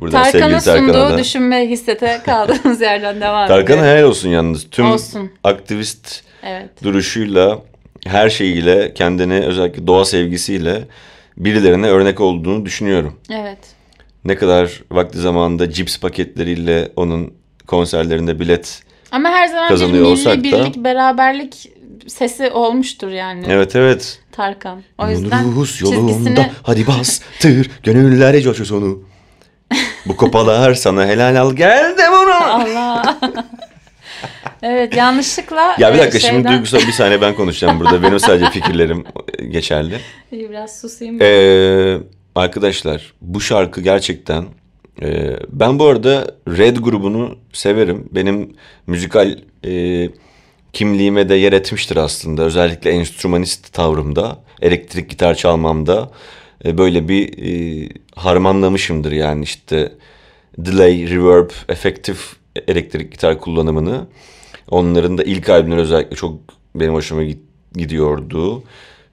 Buradan 0.00 0.22
Tarkan'ın 0.22 0.58
sevgili 0.58 0.64
Tarkan'a 0.64 0.92
sunduğu 1.02 1.14
da. 1.14 1.18
düşünme 1.18 1.68
hissete 1.70 2.20
kaldığımız 2.26 2.80
yerden 2.80 3.20
devam 3.20 3.48
Tarkan'a 3.48 3.76
ediyoruz. 3.80 3.98
helal 3.98 4.08
olsun 4.08 4.28
yalnız. 4.28 4.70
Tüm 4.70 4.90
Olsun. 4.90 5.30
aktivist 5.44 6.22
Evet. 6.42 6.82
duruşuyla, 6.84 7.58
her 8.06 8.30
şeyiyle, 8.30 8.94
kendine 8.94 9.40
özellikle 9.40 9.86
doğa 9.86 10.04
sevgisiyle 10.04 10.84
birilerine 11.36 11.86
örnek 11.88 12.20
olduğunu 12.20 12.66
düşünüyorum. 12.66 13.16
Evet. 13.30 13.58
Ne 14.24 14.36
kadar 14.36 14.82
vakti 14.92 15.18
zamanında 15.18 15.70
cips 15.70 15.98
paketleriyle 15.98 16.88
onun 16.96 17.34
konserlerinde 17.66 18.40
bilet 18.40 18.82
Ama 19.12 19.28
her 19.28 19.46
zaman 19.48 19.78
bir 19.80 19.86
milli 19.86 20.02
olsak 20.02 20.38
da- 20.38 20.42
birlik, 20.42 20.76
beraberlik 20.76 21.70
sesi 22.06 22.50
olmuştur 22.50 23.08
yani 23.08 23.44
Evet 23.48 23.76
evet. 23.76 24.18
Tarkan. 24.32 24.82
O 24.98 25.08
yüzden 25.10 25.54
Rus 25.54 25.82
yolunda 25.82 26.12
çizgisini 26.12 26.50
hadi 26.62 26.86
bastır 26.86 27.70
gönüller 27.82 28.40
coşu 28.40 28.66
sonu. 28.66 28.98
Bu 30.06 30.16
kopalar 30.16 30.74
sana 30.74 31.06
helal 31.06 31.40
al 31.40 31.52
gel 31.56 31.94
de 31.98 32.02
bunu. 32.12 32.34
Allah. 32.34 33.18
evet 34.62 34.96
yanlışlıkla 34.96 35.76
Ya 35.78 35.92
bir 35.94 35.98
e, 35.98 36.02
dakika 36.02 36.18
şimdi 36.18 36.32
şeyden- 36.34 36.52
duygusal 36.52 36.78
bir 36.78 36.92
saniye 36.92 37.20
ben 37.20 37.34
konuşacağım 37.34 37.80
burada. 37.80 38.02
Benim 38.02 38.20
sadece 38.20 38.50
fikirlerim 38.50 39.04
geçerli. 39.50 39.98
İyi, 40.32 40.50
Biraz 40.50 40.80
susayım. 40.80 41.18
Ee, 41.22 41.98
arkadaşlar 42.34 43.12
bu 43.20 43.40
şarkı 43.40 43.80
gerçekten 43.80 44.44
e, 45.02 45.36
ben 45.48 45.78
bu 45.78 45.86
arada 45.86 46.26
Red 46.48 46.76
grubunu 46.76 47.38
severim. 47.52 48.08
Benim 48.12 48.56
müzikal 48.86 49.38
e, 49.66 50.08
kimliğime 50.72 51.28
de 51.28 51.34
yer 51.34 51.52
etmiştir 51.52 51.96
aslında. 51.96 52.42
Özellikle 52.42 52.90
enstrümanist 52.90 53.72
tavrımda, 53.72 54.38
elektrik 54.62 55.10
gitar 55.10 55.34
çalmamda 55.34 56.10
e, 56.64 56.78
böyle 56.78 57.08
bir 57.08 57.38
e, 57.38 57.88
harmanlamışımdır 58.14 59.12
yani 59.12 59.44
işte 59.44 59.92
delay, 60.58 61.10
reverb, 61.10 61.50
efektif 61.68 62.36
elektrik 62.68 63.12
gitar 63.12 63.38
kullanımını. 63.38 64.06
Onların 64.68 65.18
da 65.18 65.22
ilk 65.22 65.48
albümleri 65.48 65.80
özellikle 65.80 66.16
çok 66.16 66.38
benim 66.74 66.94
hoşuma 66.94 67.22
git- 67.22 67.74
gidiyordu. 67.74 68.62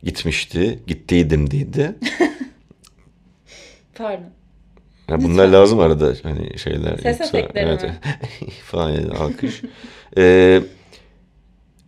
Gitmişti. 0.03 0.79
Gittiydim 0.87 1.51
değildi. 1.51 1.95
Pardon. 3.95 4.29
Ya 5.09 5.23
bunlar 5.23 5.47
lazım 5.47 5.79
arada 5.79 6.13
hani 6.23 6.59
şeyler. 6.59 6.97
Ses 6.97 7.21
efektleri 7.21 7.69
evet. 7.69 7.83
mi? 7.83 7.93
falan 8.63 8.89
yani 8.89 9.11
alkış. 9.11 9.61
Ee, 10.17 10.61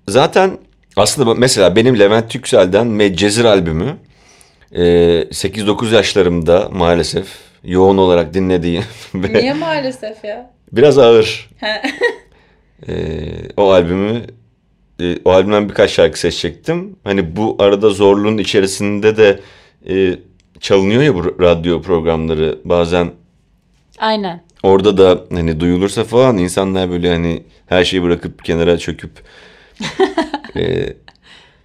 zaten 0.07 0.57
aslında 0.95 1.33
mesela 1.33 1.75
benim 1.75 1.99
Levent 1.99 2.35
Yüksel'den 2.35 2.87
Medcezir 2.87 3.45
albümü 3.45 3.97
e, 4.71 4.82
8-9 4.82 5.93
yaşlarımda 5.95 6.69
maalesef 6.71 7.27
yoğun 7.63 7.97
olarak 7.97 8.34
dinlediğim 8.34 8.84
ve 9.15 9.34
Niye 9.39 9.53
maalesef 9.53 10.23
ya? 10.23 10.51
biraz 10.71 10.97
ağır. 10.97 11.49
Ee, 12.88 13.21
o 13.58 13.71
albümü 13.71 14.21
e, 15.01 15.17
o 15.25 15.32
albümden 15.32 15.69
birkaç 15.69 15.91
şarkı 15.91 16.19
seçecektim. 16.19 16.95
Hani 17.03 17.36
bu 17.36 17.55
arada 17.60 17.89
zorluğun 17.89 18.38
içerisinde 18.38 19.17
de 19.17 19.39
e, 19.89 20.15
çalınıyor 20.60 21.01
ya 21.01 21.15
bu 21.15 21.41
radyo 21.41 21.82
programları 21.82 22.60
bazen 22.65 23.12
Aynen. 23.97 24.41
Orada 24.63 24.97
da 24.97 25.23
hani 25.34 25.60
duyulursa 25.60 26.03
falan 26.03 26.38
insanlar 26.38 26.89
böyle 26.89 27.10
hani 27.10 27.43
her 27.65 27.84
şeyi 27.84 28.03
bırakıp 28.03 28.45
kenara 28.45 28.77
çöküp 28.77 29.12
e, 30.55 30.93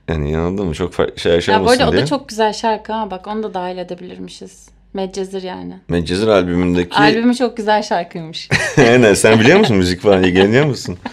yani 0.09 0.39
anladın 0.39 0.67
mı? 0.67 0.75
Çok 0.75 0.93
farklı 0.93 1.19
şey 1.21 1.33
Ya 1.33 1.35
bu 1.35 1.37
yaşamasın 1.37 1.77
arada 1.77 1.91
o 1.91 1.93
diye. 1.93 2.03
da 2.03 2.07
çok 2.07 2.29
güzel 2.29 2.53
şarkı 2.53 2.93
ha 2.93 3.11
bak 3.11 3.27
onu 3.27 3.43
da 3.43 3.55
dahil 3.55 3.79
edebilirmişiz. 3.79 4.69
Medcezir 4.95 5.43
yani. 5.43 5.75
Medcezir 5.89 6.27
albümündeki... 6.27 6.97
Albümü 6.97 7.35
çok 7.35 7.57
güzel 7.57 7.83
şarkıymış. 7.83 8.49
Aynen 8.79 9.15
sen 9.15 9.41
biliyor 9.41 9.59
musun 9.59 9.77
müzik 9.77 10.01
falan 10.01 10.23
ilgileniyor 10.25 10.67
musun? 10.67 10.99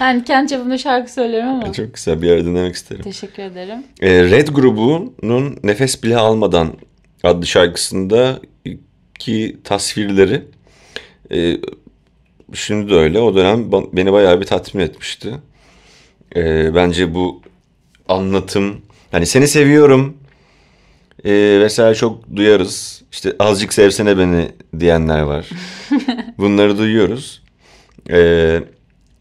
Yani 0.00 0.24
kendi 0.24 0.50
çapımda 0.50 0.78
şarkı 0.78 1.12
söylerim 1.12 1.48
ama. 1.48 1.72
Çok 1.72 1.94
güzel 1.94 2.22
bir 2.22 2.28
yer 2.28 2.44
dinlemek 2.44 2.74
isterim. 2.74 3.02
Teşekkür 3.02 3.42
ederim. 3.42 3.82
E, 4.00 4.22
Red 4.22 4.48
grubunun 4.48 5.58
Nefes 5.62 6.02
Bile 6.02 6.16
Almadan 6.16 6.72
adlı 7.22 7.46
şarkısında 7.46 8.40
ki 9.18 9.56
tasvirleri 9.64 10.42
e, 11.32 11.56
şimdi 12.54 12.90
de 12.90 12.94
öyle. 12.94 13.20
O 13.20 13.34
dönem 13.34 13.72
beni 13.92 14.12
bayağı 14.12 14.40
bir 14.40 14.46
tatmin 14.46 14.82
etmişti. 14.82 15.34
E, 16.36 16.74
bence 16.74 17.14
bu 17.14 17.42
anlatım 18.10 18.76
hani 19.12 19.26
seni 19.26 19.48
seviyorum 19.48 20.16
e, 21.24 21.30
vesaire 21.60 21.94
çok 21.94 22.36
duyarız. 22.36 23.02
İşte 23.12 23.32
azıcık 23.38 23.72
sevsene 23.72 24.18
beni 24.18 24.48
diyenler 24.80 25.20
var. 25.20 25.48
Bunları 26.38 26.78
duyuyoruz. 26.78 27.42
E, 28.10 28.60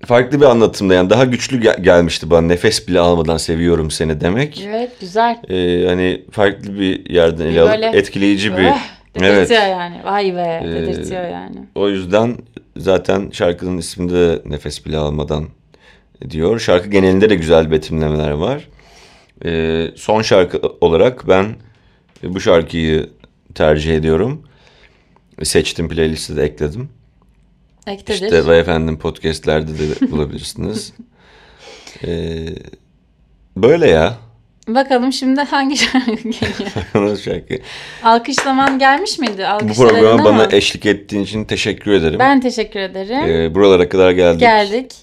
farklı 0.06 0.42
bir 0.42 0.46
anlatımda 0.46 0.94
yani 0.94 1.10
daha 1.10 1.26
güçlü 1.26 1.62
gel- 1.62 1.84
gelmişti 1.84 2.30
bana 2.30 2.42
nefes 2.48 2.88
bile 2.88 3.00
almadan 3.00 3.38
seviyorum 3.38 3.92
seni 3.92 4.22
demek. 4.22 4.66
Evet 4.68 4.92
güzel. 5.00 5.38
Ee, 5.50 5.86
hani 5.88 6.26
farklı 6.32 6.80
bir 6.80 7.10
yerden 7.10 7.46
ele 7.46 7.62
Böyle, 7.62 7.86
alıp 7.88 7.96
etkileyici 7.96 8.58
bir. 8.58 8.64
Evet. 9.16 9.38
dedirtiyor 9.38 9.62
yani. 9.62 10.02
Vay 10.06 10.36
be 10.36 10.62
Ee, 10.64 10.72
dedirtiyor 10.72 11.24
yani. 11.30 11.56
O 11.76 11.90
yüzden 11.90 12.38
zaten 12.78 13.30
şarkının 13.34 13.78
isminde 13.78 14.14
de 14.14 14.42
nefes 14.46 14.86
bile 14.86 14.98
almadan 14.98 15.46
diyor. 16.30 16.60
Şarkı 16.60 16.90
genelinde 16.90 17.30
de 17.30 17.36
güzel 17.36 17.72
betimlemeler 17.72 18.32
var. 18.32 18.68
Ee, 19.46 19.88
son 19.96 20.22
şarkı 20.22 20.62
olarak 20.82 21.28
ben 21.28 21.56
bu 22.24 22.40
şarkıyı 22.42 23.10
tercih 23.56 23.96
ediyorum. 23.96 24.44
Seçtim 25.44 25.90
playliste 25.90 26.36
de 26.36 26.44
ekledim. 26.44 26.90
Ektedir. 27.88 28.24
İşte 28.24 28.46
Vay 28.46 28.60
Efendim 28.60 29.00
podcastlerde 29.00 29.72
de 29.74 30.12
bulabilirsiniz. 30.12 30.94
Ee, 32.08 32.46
böyle 33.58 33.90
ya. 33.90 34.18
Bakalım 34.68 35.14
şimdi 35.14 35.42
hangi 35.42 35.78
şarkı 35.78 36.12
geliyor? 36.12 36.72
O 37.14 37.18
şarkı. 37.18 37.60
Alkışlaman 38.04 38.80
gelmiş 38.80 39.20
miydi? 39.20 39.46
Bu 39.62 39.74
programa 39.74 40.26
bana 40.26 40.34
mı? 40.34 40.48
eşlik 40.52 40.86
ettiğin 40.86 41.24
için 41.24 41.46
teşekkür 41.46 41.92
ederim. 41.92 42.20
Ben 42.20 42.42
teşekkür 42.42 42.80
ederim. 42.80 43.30
Ee, 43.30 43.56
buralara 43.56 43.90
kadar 43.90 44.12
geldik. 44.12 44.40
Geldik. 44.40 44.96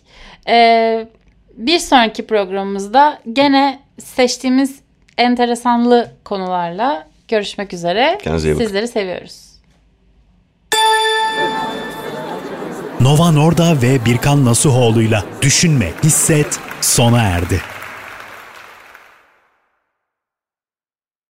Ee, 0.49 1.09
bir 1.57 1.79
sonraki 1.79 2.27
programımızda 2.27 3.21
gene 3.33 3.81
seçtiğimiz 3.99 4.81
enteresanlı 5.19 6.11
konularla 6.25 7.07
görüşmek 7.29 7.73
üzere. 7.73 8.19
Kendinize 8.23 8.49
iyi 8.49 8.55
bakın. 8.55 8.65
Sizleri 8.67 8.89
seviyoruz. 8.89 9.47
Nova 13.01 13.31
Norda 13.31 13.83
ve 13.83 14.05
Birkan 14.05 14.45
Nasuhoğlu'yla 14.45 15.25
Düşünme, 15.43 15.93
Hisset 16.05 16.61
sona 16.81 17.23
erdi. 17.23 17.61